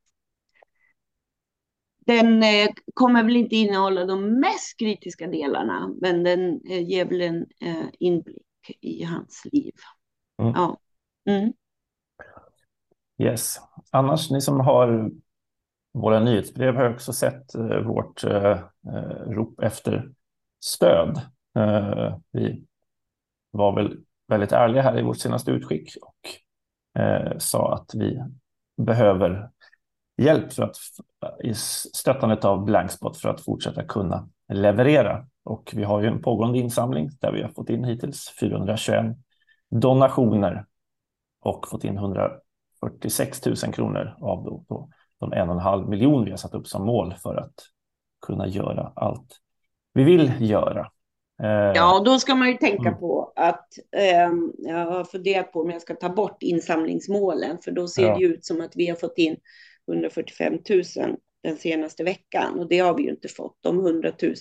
den 2.06 2.42
eh, 2.42 2.68
kommer 2.94 3.22
väl 3.24 3.36
inte 3.36 3.56
innehålla 3.56 4.04
de 4.04 4.40
mest 4.40 4.78
kritiska 4.78 5.26
delarna, 5.26 5.94
men 6.00 6.24
den 6.24 6.60
eh, 6.70 6.88
ger 6.88 7.04
väl 7.04 7.20
en 7.20 7.46
eh, 7.60 7.86
inblick 7.98 8.42
i 8.80 9.02
hans 9.02 9.46
liv. 9.52 9.74
Mm. 10.42 10.52
Ja. 10.54 10.78
Mm. 11.28 11.52
Yes. 13.18 13.56
Annars, 13.90 14.30
ni 14.30 14.40
som 14.40 14.60
har 14.60 15.10
våra 15.92 16.20
nyhetsbrev 16.20 16.74
har 16.74 16.94
också 16.94 17.12
sett 17.12 17.54
eh, 17.54 17.80
vårt 17.80 18.24
rop 19.26 19.60
efter 19.60 20.12
stöd. 20.60 21.20
Vi 22.32 22.64
var 23.50 23.74
väl 23.74 24.04
väldigt 24.28 24.52
ärliga 24.52 24.82
här 24.82 24.98
i 24.98 25.02
vårt 25.02 25.18
senaste 25.18 25.50
utskick 25.50 25.96
och 26.02 27.00
eh, 27.02 27.38
sa 27.38 27.74
att 27.74 27.94
vi 27.94 28.22
behöver 28.76 29.50
hjälp 30.16 30.52
för 30.52 30.62
att, 30.62 30.76
eh, 31.22 31.50
i 31.50 31.54
stöttandet 31.94 32.44
av 32.44 32.64
Blankspot 32.64 33.16
för 33.16 33.28
att 33.28 33.40
fortsätta 33.40 33.84
kunna 33.84 34.28
leverera. 34.52 35.26
Och 35.44 35.72
vi 35.76 35.84
har 35.84 36.00
ju 36.00 36.08
en 36.08 36.22
pågående 36.22 36.58
insamling 36.58 37.10
där 37.20 37.32
vi 37.32 37.42
har 37.42 37.48
fått 37.48 37.70
in 37.70 37.84
hittills 37.84 38.34
421 38.40 39.16
donationer 39.70 40.66
och 41.40 41.68
fått 41.68 41.84
in 41.84 41.98
146 41.98 43.46
000 43.46 43.56
kronor 43.56 44.16
av 44.20 44.44
då, 44.44 44.64
då 44.68 44.88
de 45.18 45.32
en 45.32 45.48
och 45.48 45.54
en 45.54 45.60
halv 45.60 45.88
miljon 45.88 46.24
vi 46.24 46.30
har 46.30 46.36
satt 46.36 46.54
upp 46.54 46.66
som 46.66 46.86
mål 46.86 47.14
för 47.22 47.36
att 47.36 47.54
kunna 48.26 48.46
göra 48.46 48.92
allt 48.96 49.40
vi 49.92 50.04
vill 50.04 50.50
göra. 50.50 50.90
Eh, 51.42 51.72
ja, 51.74 52.02
då 52.04 52.18
ska 52.18 52.34
man 52.34 52.48
ju 52.48 52.56
tänka 52.56 52.88
mm. 52.88 53.00
på 53.00 53.32
att 53.36 53.68
eh, 53.96 54.30
jag 54.58 54.86
har 54.86 55.04
funderat 55.04 55.52
på 55.52 55.60
om 55.60 55.70
jag 55.70 55.82
ska 55.82 55.94
ta 55.94 56.08
bort 56.08 56.42
insamlingsmålen, 56.42 57.58
för 57.58 57.70
då 57.70 57.88
ser 57.88 58.02
ja. 58.02 58.18
det 58.18 58.24
ut 58.24 58.44
som 58.44 58.60
att 58.60 58.76
vi 58.76 58.86
har 58.88 58.96
fått 58.96 59.18
in 59.18 59.36
145 59.88 60.52
000 60.52 61.16
den 61.42 61.56
senaste 61.56 62.04
veckan 62.04 62.58
och 62.58 62.68
det 62.68 62.78
har 62.78 62.94
vi 62.94 63.02
ju 63.02 63.10
inte 63.10 63.28
fått. 63.28 63.58
De 63.60 63.78
100 63.78 64.12
000, 64.22 64.34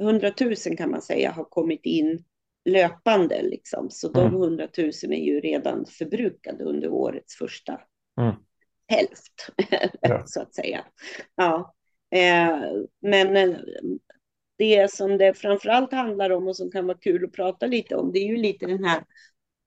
100 0.00 0.32
000 0.40 0.76
kan 0.76 0.90
man 0.90 1.02
säga 1.02 1.30
har 1.30 1.44
kommit 1.44 1.86
in 1.86 2.24
löpande 2.64 3.42
liksom, 3.42 3.90
så 3.90 4.08
de 4.08 4.26
100 4.26 4.68
mm. 4.78 4.92
000 5.04 5.12
är 5.12 5.24
ju 5.24 5.40
redan 5.40 5.86
förbrukade 5.86 6.64
under 6.64 6.88
årets 6.88 7.34
första 7.34 7.80
mm. 8.20 8.34
hälft, 8.88 9.50
ja. 10.00 10.22
så 10.26 10.40
att 10.40 10.54
säga. 10.54 10.84
Ja. 11.34 11.74
Eh, 12.10 12.58
men 13.00 13.36
eh, 13.36 13.56
det 14.58 14.90
som 14.90 15.18
det 15.18 15.34
framförallt 15.34 15.92
handlar 15.92 16.30
om 16.30 16.48
och 16.48 16.56
som 16.56 16.70
kan 16.70 16.86
vara 16.86 16.98
kul 16.98 17.24
att 17.24 17.32
prata 17.32 17.66
lite 17.66 17.96
om, 17.96 18.12
det 18.12 18.18
är 18.18 18.26
ju 18.26 18.36
lite 18.36 18.66
den 18.66 18.84
här 18.84 19.04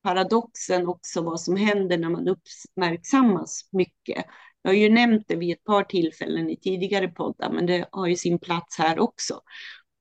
paradoxen 0.03 0.87
också, 0.87 1.21
vad 1.21 1.41
som 1.41 1.55
händer 1.55 1.97
när 1.97 2.09
man 2.09 2.27
uppmärksammas 2.27 3.69
mycket. 3.71 4.25
Jag 4.61 4.71
har 4.71 4.75
ju 4.75 4.89
nämnt 4.89 5.27
det 5.27 5.35
vid 5.35 5.53
ett 5.53 5.63
par 5.63 5.83
tillfällen 5.83 6.49
i 6.49 6.57
tidigare 6.57 7.07
poddar, 7.07 7.51
men 7.51 7.65
det 7.65 7.85
har 7.91 8.07
ju 8.07 8.15
sin 8.15 8.39
plats 8.39 8.77
här 8.77 8.99
också. 8.99 9.41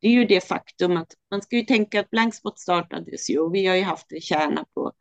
Det 0.00 0.08
är 0.08 0.12
ju 0.12 0.24
det 0.24 0.44
faktum 0.44 0.96
att 0.96 1.14
man 1.30 1.42
ska 1.42 1.56
ju 1.56 1.62
tänka 1.62 2.00
att 2.00 2.10
Blankspot 2.10 2.58
startades 2.58 3.30
ju 3.30 3.38
och 3.38 3.54
vi 3.54 3.66
har 3.66 3.76
ju 3.76 3.82
haft 3.82 4.12
en 4.12 4.20
kärna 4.20 4.64
på 4.74 4.92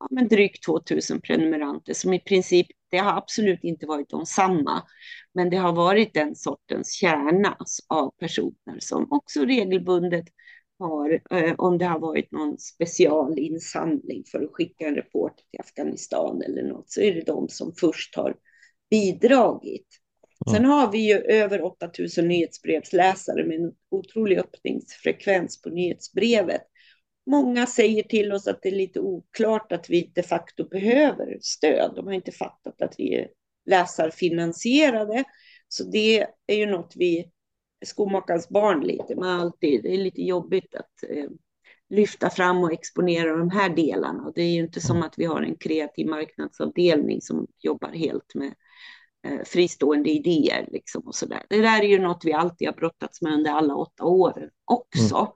ja, 0.00 0.08
men 0.10 0.28
drygt 0.28 0.64
2000 0.64 1.20
prenumeranter 1.20 1.94
som 1.94 2.14
i 2.14 2.20
princip, 2.20 2.66
det 2.90 2.98
har 2.98 3.16
absolut 3.16 3.64
inte 3.64 3.86
varit 3.86 4.10
de 4.10 4.26
samma, 4.26 4.82
men 5.34 5.50
det 5.50 5.56
har 5.56 5.72
varit 5.72 6.14
den 6.14 6.36
sortens 6.36 6.92
kärna 6.92 7.56
av 7.88 8.10
personer 8.10 8.78
som 8.78 9.06
också 9.10 9.44
regelbundet 9.44 10.24
har, 10.78 11.20
eh, 11.30 11.54
om 11.58 11.78
det 11.78 11.84
har 11.84 11.98
varit 11.98 12.32
någon 12.32 12.58
specialinsamling 12.58 14.24
för 14.30 14.42
att 14.42 14.52
skicka 14.52 14.86
en 14.86 14.94
reporter 14.94 15.44
till 15.50 15.60
Afghanistan 15.60 16.42
eller 16.42 16.62
något, 16.62 16.90
så 16.90 17.00
är 17.00 17.14
det 17.14 17.26
de 17.26 17.48
som 17.48 17.72
först 17.80 18.16
har 18.16 18.36
bidragit. 18.90 19.86
Sen 20.50 20.64
har 20.64 20.92
vi 20.92 20.98
ju 20.98 21.14
över 21.14 21.62
8000 21.62 22.28
nyhetsbrevsläsare 22.28 23.44
med 23.44 23.60
en 23.60 23.72
otrolig 23.90 24.38
öppningsfrekvens 24.38 25.62
på 25.62 25.68
nyhetsbrevet. 25.70 26.62
Många 27.26 27.66
säger 27.66 28.02
till 28.02 28.32
oss 28.32 28.46
att 28.46 28.62
det 28.62 28.68
är 28.68 28.74
lite 28.74 29.00
oklart 29.00 29.72
att 29.72 29.90
vi 29.90 30.12
de 30.14 30.22
facto 30.22 30.68
behöver 30.68 31.38
stöd. 31.40 31.92
De 31.94 32.06
har 32.06 32.14
inte 32.14 32.32
fattat 32.32 32.82
att 32.82 32.94
vi 32.98 33.14
är 33.14 33.28
läsarfinansierade. 33.66 35.24
Så 35.68 35.84
det 35.84 36.26
är 36.46 36.56
ju 36.56 36.66
något 36.66 36.92
vi, 36.96 37.30
skomakarens 37.84 38.48
barn 38.48 38.80
lite, 38.80 39.14
men 39.14 39.40
alltid, 39.40 39.82
det 39.82 39.94
är 39.94 39.98
lite 39.98 40.22
jobbigt 40.22 40.74
att 40.74 41.10
eh, 41.10 41.30
lyfta 41.88 42.30
fram 42.30 42.64
och 42.64 42.72
exponera 42.72 43.36
de 43.36 43.50
här 43.50 43.68
delarna. 43.68 44.22
Och 44.22 44.32
det 44.34 44.42
är 44.42 44.50
ju 44.50 44.60
inte 44.60 44.80
som 44.80 45.02
att 45.02 45.14
vi 45.16 45.24
har 45.24 45.42
en 45.42 45.56
kreativ 45.56 46.06
marknadsavdelning 46.06 47.20
som 47.20 47.46
jobbar 47.58 47.92
helt 47.92 48.34
med 48.34 48.54
Eh, 49.26 49.44
fristående 49.44 50.10
idéer. 50.10 50.68
Liksom 50.72 51.02
och 51.02 51.14
så 51.14 51.26
där. 51.26 51.42
Det 51.48 51.60
där 51.60 51.82
är 51.82 51.88
ju 51.88 51.98
något 51.98 52.24
vi 52.24 52.32
alltid 52.32 52.68
har 52.68 52.74
brottats 52.74 53.22
med 53.22 53.32
under 53.32 53.50
alla 53.50 53.74
åtta 53.74 54.04
åren 54.04 54.50
också. 54.64 55.16
Mm. 55.16 55.32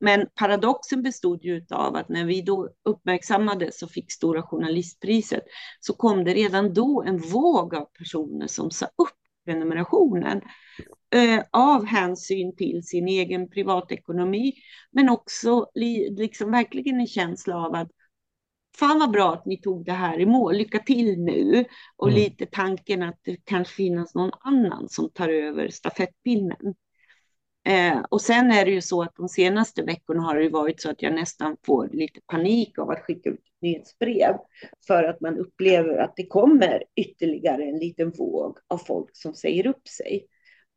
Men 0.00 0.26
paradoxen 0.34 1.02
bestod 1.02 1.44
ju 1.44 1.66
av 1.70 1.96
att 1.96 2.08
när 2.08 2.24
vi 2.24 2.42
då 2.42 2.68
uppmärksammades 2.84 3.82
och 3.82 3.90
fick 3.90 4.12
Stora 4.12 4.42
journalistpriset 4.42 5.42
så 5.80 5.94
kom 5.94 6.24
det 6.24 6.34
redan 6.34 6.74
då 6.74 7.02
en 7.02 7.18
våg 7.18 7.74
av 7.74 7.84
personer 7.84 8.46
som 8.46 8.70
sa 8.70 8.86
upp 8.86 9.16
prenumerationen 9.44 10.40
eh, 11.14 11.44
av 11.50 11.84
hänsyn 11.84 12.56
till 12.56 12.82
sin 12.82 13.08
egen 13.08 13.50
privatekonomi, 13.50 14.52
men 14.90 15.08
också 15.08 15.66
liksom 16.10 16.50
verkligen 16.50 17.00
en 17.00 17.06
känsla 17.06 17.56
av 17.56 17.74
att 17.74 17.88
fan 18.76 18.98
vad 18.98 19.10
bra 19.10 19.32
att 19.32 19.46
ni 19.46 19.60
tog 19.60 19.84
det 19.84 19.92
här 19.92 20.20
i 20.20 20.26
mål, 20.26 20.56
lycka 20.56 20.78
till 20.78 21.18
nu. 21.18 21.64
Och 21.96 22.08
mm. 22.08 22.20
lite 22.20 22.46
tanken 22.46 23.02
att 23.02 23.18
det 23.22 23.36
kan 23.44 23.64
finnas 23.64 24.14
någon 24.14 24.30
annan 24.40 24.88
som 24.88 25.10
tar 25.10 25.28
över 25.28 25.68
stafettpinnen. 25.68 26.74
Eh, 27.64 28.00
och 28.10 28.20
sen 28.20 28.50
är 28.50 28.64
det 28.64 28.70
ju 28.70 28.80
så 28.80 29.02
att 29.02 29.16
de 29.16 29.28
senaste 29.28 29.82
veckorna 29.82 30.22
har 30.22 30.36
det 30.36 30.48
varit 30.48 30.80
så 30.80 30.90
att 30.90 31.02
jag 31.02 31.14
nästan 31.14 31.56
får 31.66 31.88
lite 31.92 32.20
panik 32.26 32.78
av 32.78 32.90
att 32.90 33.00
skicka 33.00 33.30
ut 33.30 33.44
nyhetsbrev 33.60 34.34
för 34.86 35.04
att 35.04 35.20
man 35.20 35.38
upplever 35.38 35.96
att 35.98 36.16
det 36.16 36.26
kommer 36.26 36.84
ytterligare 36.96 37.64
en 37.64 37.78
liten 37.78 38.10
våg 38.10 38.58
av 38.68 38.78
folk 38.78 39.16
som 39.16 39.34
säger 39.34 39.66
upp 39.66 39.88
sig. 39.88 40.26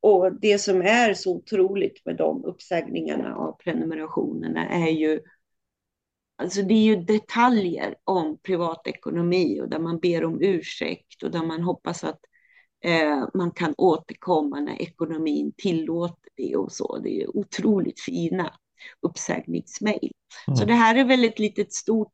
Och 0.02 0.39
det 0.39 0.60
som 0.60 0.82
är 0.82 1.13
så 1.13 1.36
otroligt 1.36 2.06
med 2.06 2.15
de 2.15 2.46
uppsägningarna 2.46 3.36
av 3.36 3.52
prenumerationerna 3.52 4.69
är 4.69 4.89
ju 4.89 5.19
Alltså 6.36 6.62
det 6.62 6.74
är 6.74 6.84
ju 6.84 6.96
detaljer 6.96 7.96
om 8.04 8.38
privatekonomi 8.38 9.62
och 9.62 9.69
där 9.69 9.80
man 9.80 10.00
ber 10.00 10.26
om 10.26 10.41
ursäkt 10.41 11.24
och 11.24 11.32
där 11.32 11.43
man 11.43 11.62
hoppas 11.62 12.04
att 12.04 12.19
man 13.34 13.52
kan 13.52 13.74
återkomma 13.78 14.60
när 14.60 14.82
ekonomin 14.82 15.54
tillåter 15.58 16.30
det 16.36 16.56
och 16.56 16.72
så. 16.72 16.98
Det 16.98 17.22
är 17.22 17.38
otroligt 17.38 18.02
fina 18.02 18.54
uppsägningsmejl. 19.02 20.12
Mm. 20.48 20.58
Så 20.58 20.65
det 20.65 20.74
här 20.74 20.96
är 20.96 21.04
väl 21.04 21.24
ett 21.24 21.39
litet 21.39 21.74
stort 21.74 22.13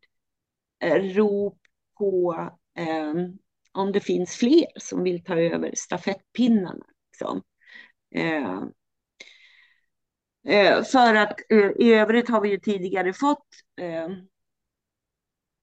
eh, 0.83 0.95
rop 0.95 1.59
på 1.97 2.35
eh, 2.77 3.13
om 3.71 3.91
det 3.91 3.99
finns 3.99 4.35
fler 4.35 4.67
som 4.75 5.03
vill 5.03 5.23
ta 5.23 5.39
över 5.39 5.71
stafettpinnarna. 5.75 6.85
Liksom. 7.11 7.41
Eh, 8.15 8.63
Eh, 10.47 10.83
för 10.83 11.15
att 11.15 11.51
eh, 11.51 11.71
i 11.87 11.93
övrigt 11.93 12.29
har 12.29 12.41
vi 12.41 12.49
ju 12.49 12.59
tidigare 12.59 13.13
fått 13.13 13.47
eh, 13.81 14.09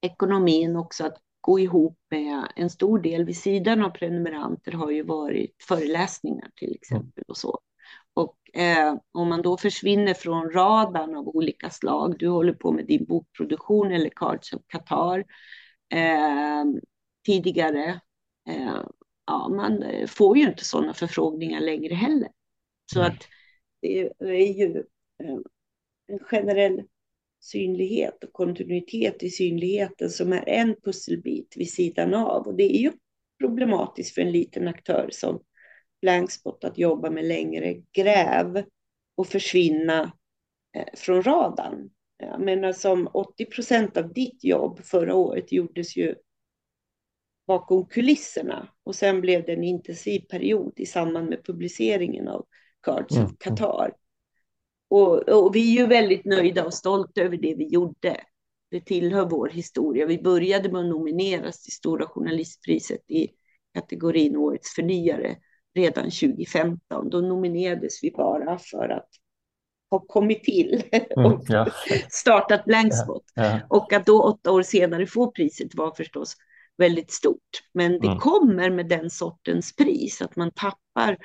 ekonomin 0.00 0.76
också 0.76 1.06
att 1.06 1.18
gå 1.46 1.60
ihop 1.60 1.98
med 2.10 2.52
en 2.56 2.70
stor 2.70 2.98
del 2.98 3.24
vid 3.24 3.36
sidan 3.36 3.82
av 3.82 3.90
prenumeranter 3.90 4.72
har 4.72 4.90
ju 4.90 5.02
varit 5.02 5.56
föreläsningar 5.68 6.50
till 6.56 6.74
exempel 6.74 7.24
och 7.28 7.36
så. 7.36 7.60
Och 8.14 8.58
eh, 8.60 8.96
om 9.12 9.28
man 9.28 9.42
då 9.42 9.56
försvinner 9.56 10.14
från 10.14 10.50
radarn 10.50 11.16
av 11.16 11.28
olika 11.28 11.70
slag, 11.70 12.18
du 12.18 12.28
håller 12.28 12.52
på 12.52 12.72
med 12.72 12.86
din 12.86 13.04
bokproduktion 13.04 13.92
eller 13.92 14.10
Cards 14.10 14.52
of 14.52 14.62
Qatar 14.66 15.24
eh, 15.92 16.64
tidigare, 17.26 18.00
eh, 18.48 18.82
ja, 19.26 19.48
man 19.48 19.84
får 20.08 20.38
ju 20.38 20.44
inte 20.44 20.64
sådana 20.64 20.94
förfrågningar 20.94 21.60
längre 21.60 21.94
heller. 21.94 22.28
Så 22.92 23.00
att 23.00 23.24
det 23.80 24.00
är 24.20 24.58
ju 24.58 24.76
eh, 25.22 25.38
en 26.06 26.18
generell 26.18 26.82
synlighet 27.46 28.24
och 28.24 28.32
kontinuitet 28.32 29.22
i 29.22 29.30
synligheten 29.30 30.10
som 30.10 30.32
är 30.32 30.48
en 30.48 30.76
pusselbit 30.84 31.54
vid 31.56 31.72
sidan 31.72 32.14
av. 32.14 32.46
Och 32.46 32.54
det 32.54 32.76
är 32.76 32.78
ju 32.78 32.92
problematiskt 33.40 34.14
för 34.14 34.22
en 34.22 34.32
liten 34.32 34.68
aktör 34.68 35.08
som 35.12 35.42
Blankspot 36.02 36.64
att 36.64 36.78
jobba 36.78 37.10
med 37.10 37.24
längre 37.24 37.74
gräv 37.92 38.64
och 39.16 39.26
försvinna 39.26 40.12
eh, 40.76 40.86
från 40.94 41.22
radarn. 41.22 41.90
Jag 42.18 42.40
menar 42.40 42.72
som 42.72 43.08
80 43.12 43.44
procent 43.44 43.96
av 43.96 44.12
ditt 44.12 44.44
jobb 44.44 44.80
förra 44.84 45.14
året 45.14 45.52
gjordes 45.52 45.96
ju 45.96 46.14
bakom 47.46 47.86
kulisserna 47.86 48.68
och 48.84 48.94
sen 48.94 49.20
blev 49.20 49.44
det 49.44 49.52
en 49.52 49.64
intensiv 49.64 50.20
period 50.20 50.72
i 50.76 50.86
samband 50.86 51.28
med 51.28 51.44
publiceringen 51.44 52.28
av 52.28 52.46
Cards 52.82 53.16
Mm. 53.16 53.26
of 53.26 53.38
Qatar. 53.38 53.92
Och, 54.88 55.28
och 55.28 55.54
vi 55.56 55.76
är 55.76 55.80
ju 55.82 55.86
väldigt 55.86 56.24
nöjda 56.24 56.64
och 56.64 56.74
stolta 56.74 57.20
över 57.20 57.36
det 57.36 57.54
vi 57.54 57.66
gjorde. 57.68 58.20
Det 58.70 58.80
tillhör 58.80 59.28
vår 59.28 59.48
historia. 59.48 60.06
Vi 60.06 60.22
började 60.22 60.72
med 60.72 60.80
att 60.80 60.86
nomineras 60.86 61.62
till 61.62 61.72
Stora 61.72 62.06
Journalistpriset 62.06 63.10
i 63.10 63.28
kategorin 63.74 64.36
Årets 64.36 64.74
förnyare 64.74 65.36
redan 65.74 66.04
2015. 66.04 67.10
Då 67.10 67.20
nominerades 67.20 68.02
vi 68.02 68.10
bara 68.10 68.58
för 68.58 68.88
att 68.88 69.08
ha 69.90 69.98
kommit 69.98 70.44
till 70.44 70.82
Mm, 71.16 71.32
och 71.32 71.44
ja, 71.48 71.66
startat 72.10 72.64
Blankspot. 72.64 73.24
ja, 73.34 73.60
Och 73.68 73.92
att 73.92 74.06
då 74.06 74.22
åtta 74.22 74.52
år 74.52 74.62
senare 74.62 75.06
få 75.06 75.30
priset 75.30 75.74
var 75.74 75.94
förstås 75.94 76.34
väldigt 76.78 77.10
stort. 77.12 77.62
Men 77.72 77.92
det 78.00 78.06
Mm. 78.06 78.18
kommer 78.18 78.70
med 78.70 78.88
den 78.88 79.10
sortens 79.10 79.76
pris, 79.76 80.22
att 80.22 80.36
man 80.36 80.50
tappar 80.50 81.16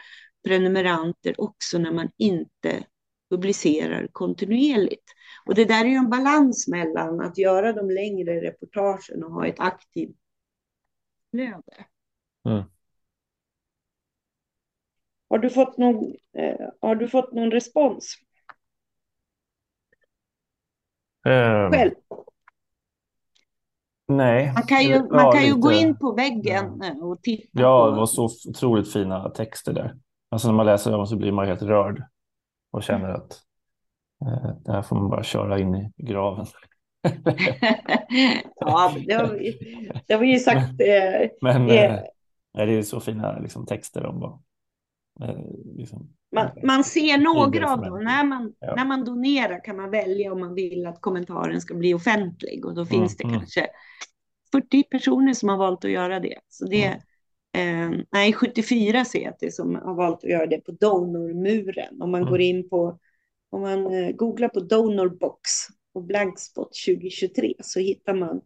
prenumeranter 0.47 1.41
också 1.41 1.77
när 1.77 1.91
man 1.91 2.09
inte 2.17 2.83
publicerar 3.31 4.07
kontinuerligt. 4.11 5.05
Och 5.45 5.55
det 5.55 5.65
där 5.65 5.85
är 5.85 5.89
ju 5.89 5.95
en 5.95 6.09
balans 6.09 6.67
mellan 6.67 7.21
att 7.21 7.37
göra 7.37 7.73
de 7.73 7.89
längre 7.91 8.41
reportagen 8.41 9.23
och 9.23 9.31
ha 9.31 9.47
ett 9.47 9.59
aktivt 9.59 10.15
flöde. 11.31 11.85
Mm. 12.45 12.63
Har 15.29 15.37
du 15.39 15.49
fått 15.49 15.77
någon, 15.77 16.13
eh, 16.37 16.67
har 16.81 16.95
du 16.95 17.07
fått 17.07 17.33
någon 17.33 17.51
respons 17.51 18.15
Ehm, 21.25 21.71
själv? 21.71 21.91
nej. 24.07 24.51
Man 24.53 24.63
kan 24.63 24.83
ju, 24.83 24.89
Ja, 24.89 25.07
man 25.11 25.31
kan 25.31 25.45
ju 25.45 25.55
gå 25.55 25.69
lite. 25.69 25.81
in 25.81 25.97
på 25.97 26.11
väggen 26.13 26.81
eh, 26.81 27.03
och 27.03 27.21
titta 27.21 27.47
Ja, 27.51 27.89
det 27.89 27.95
var 27.97 28.05
så 28.05 28.29
otroligt 28.49 28.93
fina 28.93 29.29
texter 29.29 29.73
där. 29.73 29.95
Alltså 30.29 30.47
när 30.47 30.55
man 30.55 30.65
läser 30.65 30.91
dem 30.91 31.07
så 31.07 31.15
blir 31.17 31.31
man 31.31 31.47
helt 31.47 31.61
rörd 31.61 32.03
och 32.71 32.83
känner 32.83 33.09
att 33.09 33.39
eh, 34.25 34.51
det 34.65 34.71
här 34.71 34.81
får 34.81 34.95
man 34.95 35.09
bara 35.09 35.23
köra 35.23 35.59
in 35.59 35.75
i 35.75 35.91
graven. 35.97 36.45
ja, 38.55 38.95
det 39.07 39.13
har 39.13 39.33
vi, 39.33 39.57
det 40.07 40.13
har 40.13 40.21
vi 40.21 40.31
ju 40.31 40.39
sagt. 40.39 40.81
Eh, 40.81 41.29
Men 41.41 41.69
eh, 41.69 41.99
det 42.53 42.73
är 42.73 42.81
så 42.81 42.99
fina 42.99 43.39
liksom, 43.39 43.65
texter 43.65 44.05
om 44.05 44.19
vad 44.19 44.41
eh, 45.29 45.35
liksom, 45.75 46.13
man, 46.35 46.49
man 46.63 46.83
ser 46.83 47.17
några 47.17 47.73
av 47.73 47.81
dem. 47.81 48.03
När 48.03 48.23
man, 48.23 48.53
Ja. 48.59 48.75
när 48.75 48.85
man 48.85 49.05
donerar 49.05 49.63
kan 49.63 49.77
man 49.77 49.91
välja 49.91 50.33
om 50.33 50.39
man 50.39 50.53
vill 50.53 50.87
att 50.87 51.01
kommentaren 51.01 51.61
ska 51.61 51.73
bli 51.73 51.93
offentlig. 51.93 52.65
Och 52.65 52.75
då 52.75 52.85
finns 52.85 53.17
det 53.17 53.23
mm. 53.23 53.39
kanske 53.39 53.67
40 54.51 54.83
personer 54.83 55.33
som 55.33 55.49
har 55.49 55.57
valt 55.57 55.85
att 55.85 55.91
göra 55.91 56.19
det. 56.19 56.37
Så 56.49 56.65
det 56.65 57.01
eh, 57.53 57.91
nej, 58.11 58.33
74 58.33 59.05
ser 59.05 59.19
jag 59.21 59.29
att 59.33 59.39
det 59.39 59.45
är 59.45 59.51
som 59.51 59.75
har 59.75 59.95
valt 59.95 60.23
att 60.23 60.29
göra 60.29 60.45
det 60.45 60.57
på 60.57 60.71
Donormuren. 60.71 62.01
Om 62.01 62.11
man 62.11 62.21
Mm. 62.21 62.31
går 62.31 62.41
in 62.41 62.69
på, 62.69 62.99
om 63.49 63.61
man 63.61 63.93
eh, 63.93 64.11
googlar 64.11 64.49
på 64.49 64.59
Donorbox 64.59 65.49
och 65.93 66.03
Blankspot 66.03 66.73
2023 66.85 67.53
så 67.59 67.79
hittar 67.79 68.13
man 68.13 68.41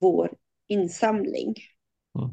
vår 0.00 0.32
insamling. 0.68 1.54
Mm. 2.18 2.30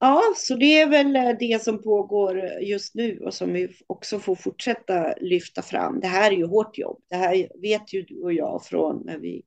Ja, 0.00 0.22
så 0.36 0.54
det 0.56 0.80
är 0.80 0.90
väl 0.90 1.16
eh, 1.16 1.36
det 1.38 1.62
som 1.62 1.82
pågår 1.82 2.38
just 2.60 2.94
nu 2.94 3.18
och 3.18 3.34
som 3.34 3.52
vi 3.52 3.68
också 3.86 4.18
får 4.20 4.34
fortsätta 4.34 5.14
lyfta 5.20 5.62
fram. 5.62 6.00
Det 6.00 6.06
här 6.06 6.32
är 6.32 6.36
ju 6.36 6.46
hårt 6.46 6.78
jobb. 6.78 7.02
Det 7.08 7.16
här 7.16 7.48
vet 7.62 7.92
ju 7.94 8.02
du 8.02 8.22
och 8.22 8.32
jag 8.32 8.64
från 8.64 9.02
när 9.06 9.18
vi 9.18 9.42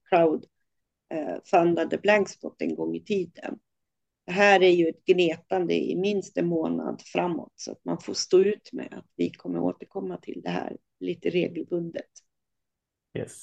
crowdfundade 1.09 1.97
Blankspot 1.97 2.61
en 2.61 2.75
gång 2.75 2.95
i 2.95 3.03
tiden. 3.03 3.59
Här 4.31 4.63
är 4.63 4.69
ju 4.69 4.87
ett 4.87 5.05
gnetande 5.05 5.73
i 5.73 5.95
minst 5.95 6.37
en 6.37 6.47
månad 6.47 7.01
framåt 7.05 7.53
så 7.55 7.71
att 7.71 7.85
man 7.85 7.97
får 7.99 8.13
stå 8.13 8.39
ut 8.39 8.69
med 8.73 8.93
att 8.93 9.05
vi 9.15 9.29
kommer 9.29 9.59
återkomma 9.59 10.17
till 10.17 10.41
det 10.43 10.49
här 10.49 10.77
lite 10.99 11.29
regelbundet. 11.29 12.09
Yes. 13.17 13.41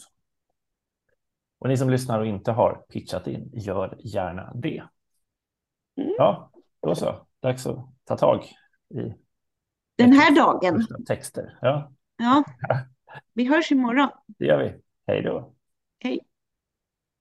Och 1.58 1.68
ni 1.68 1.76
som 1.76 1.90
lyssnar 1.90 2.20
och 2.20 2.26
inte 2.26 2.52
har 2.52 2.74
pitchat 2.74 3.26
in, 3.26 3.50
gör 3.54 3.98
gärna 4.04 4.52
det. 4.54 4.82
Mm. 5.96 6.14
Ja, 6.18 6.50
då 6.80 6.94
så. 6.94 7.26
Dags 7.40 7.66
att 7.66 7.88
ta 8.04 8.16
tag 8.16 8.44
i 8.94 9.14
Den 9.96 10.12
här 10.12 10.36
dagen, 10.36 10.86
texter. 11.06 11.58
Ja, 11.60 11.92
ja, 12.16 12.44
vi 13.32 13.44
hörs 13.44 13.72
imorgon. 13.72 14.08
det 14.26 14.46
gör 14.46 14.62
vi. 14.62 14.74
Hej 15.06 15.22
då. 15.22 15.54
Hej. 15.98 16.27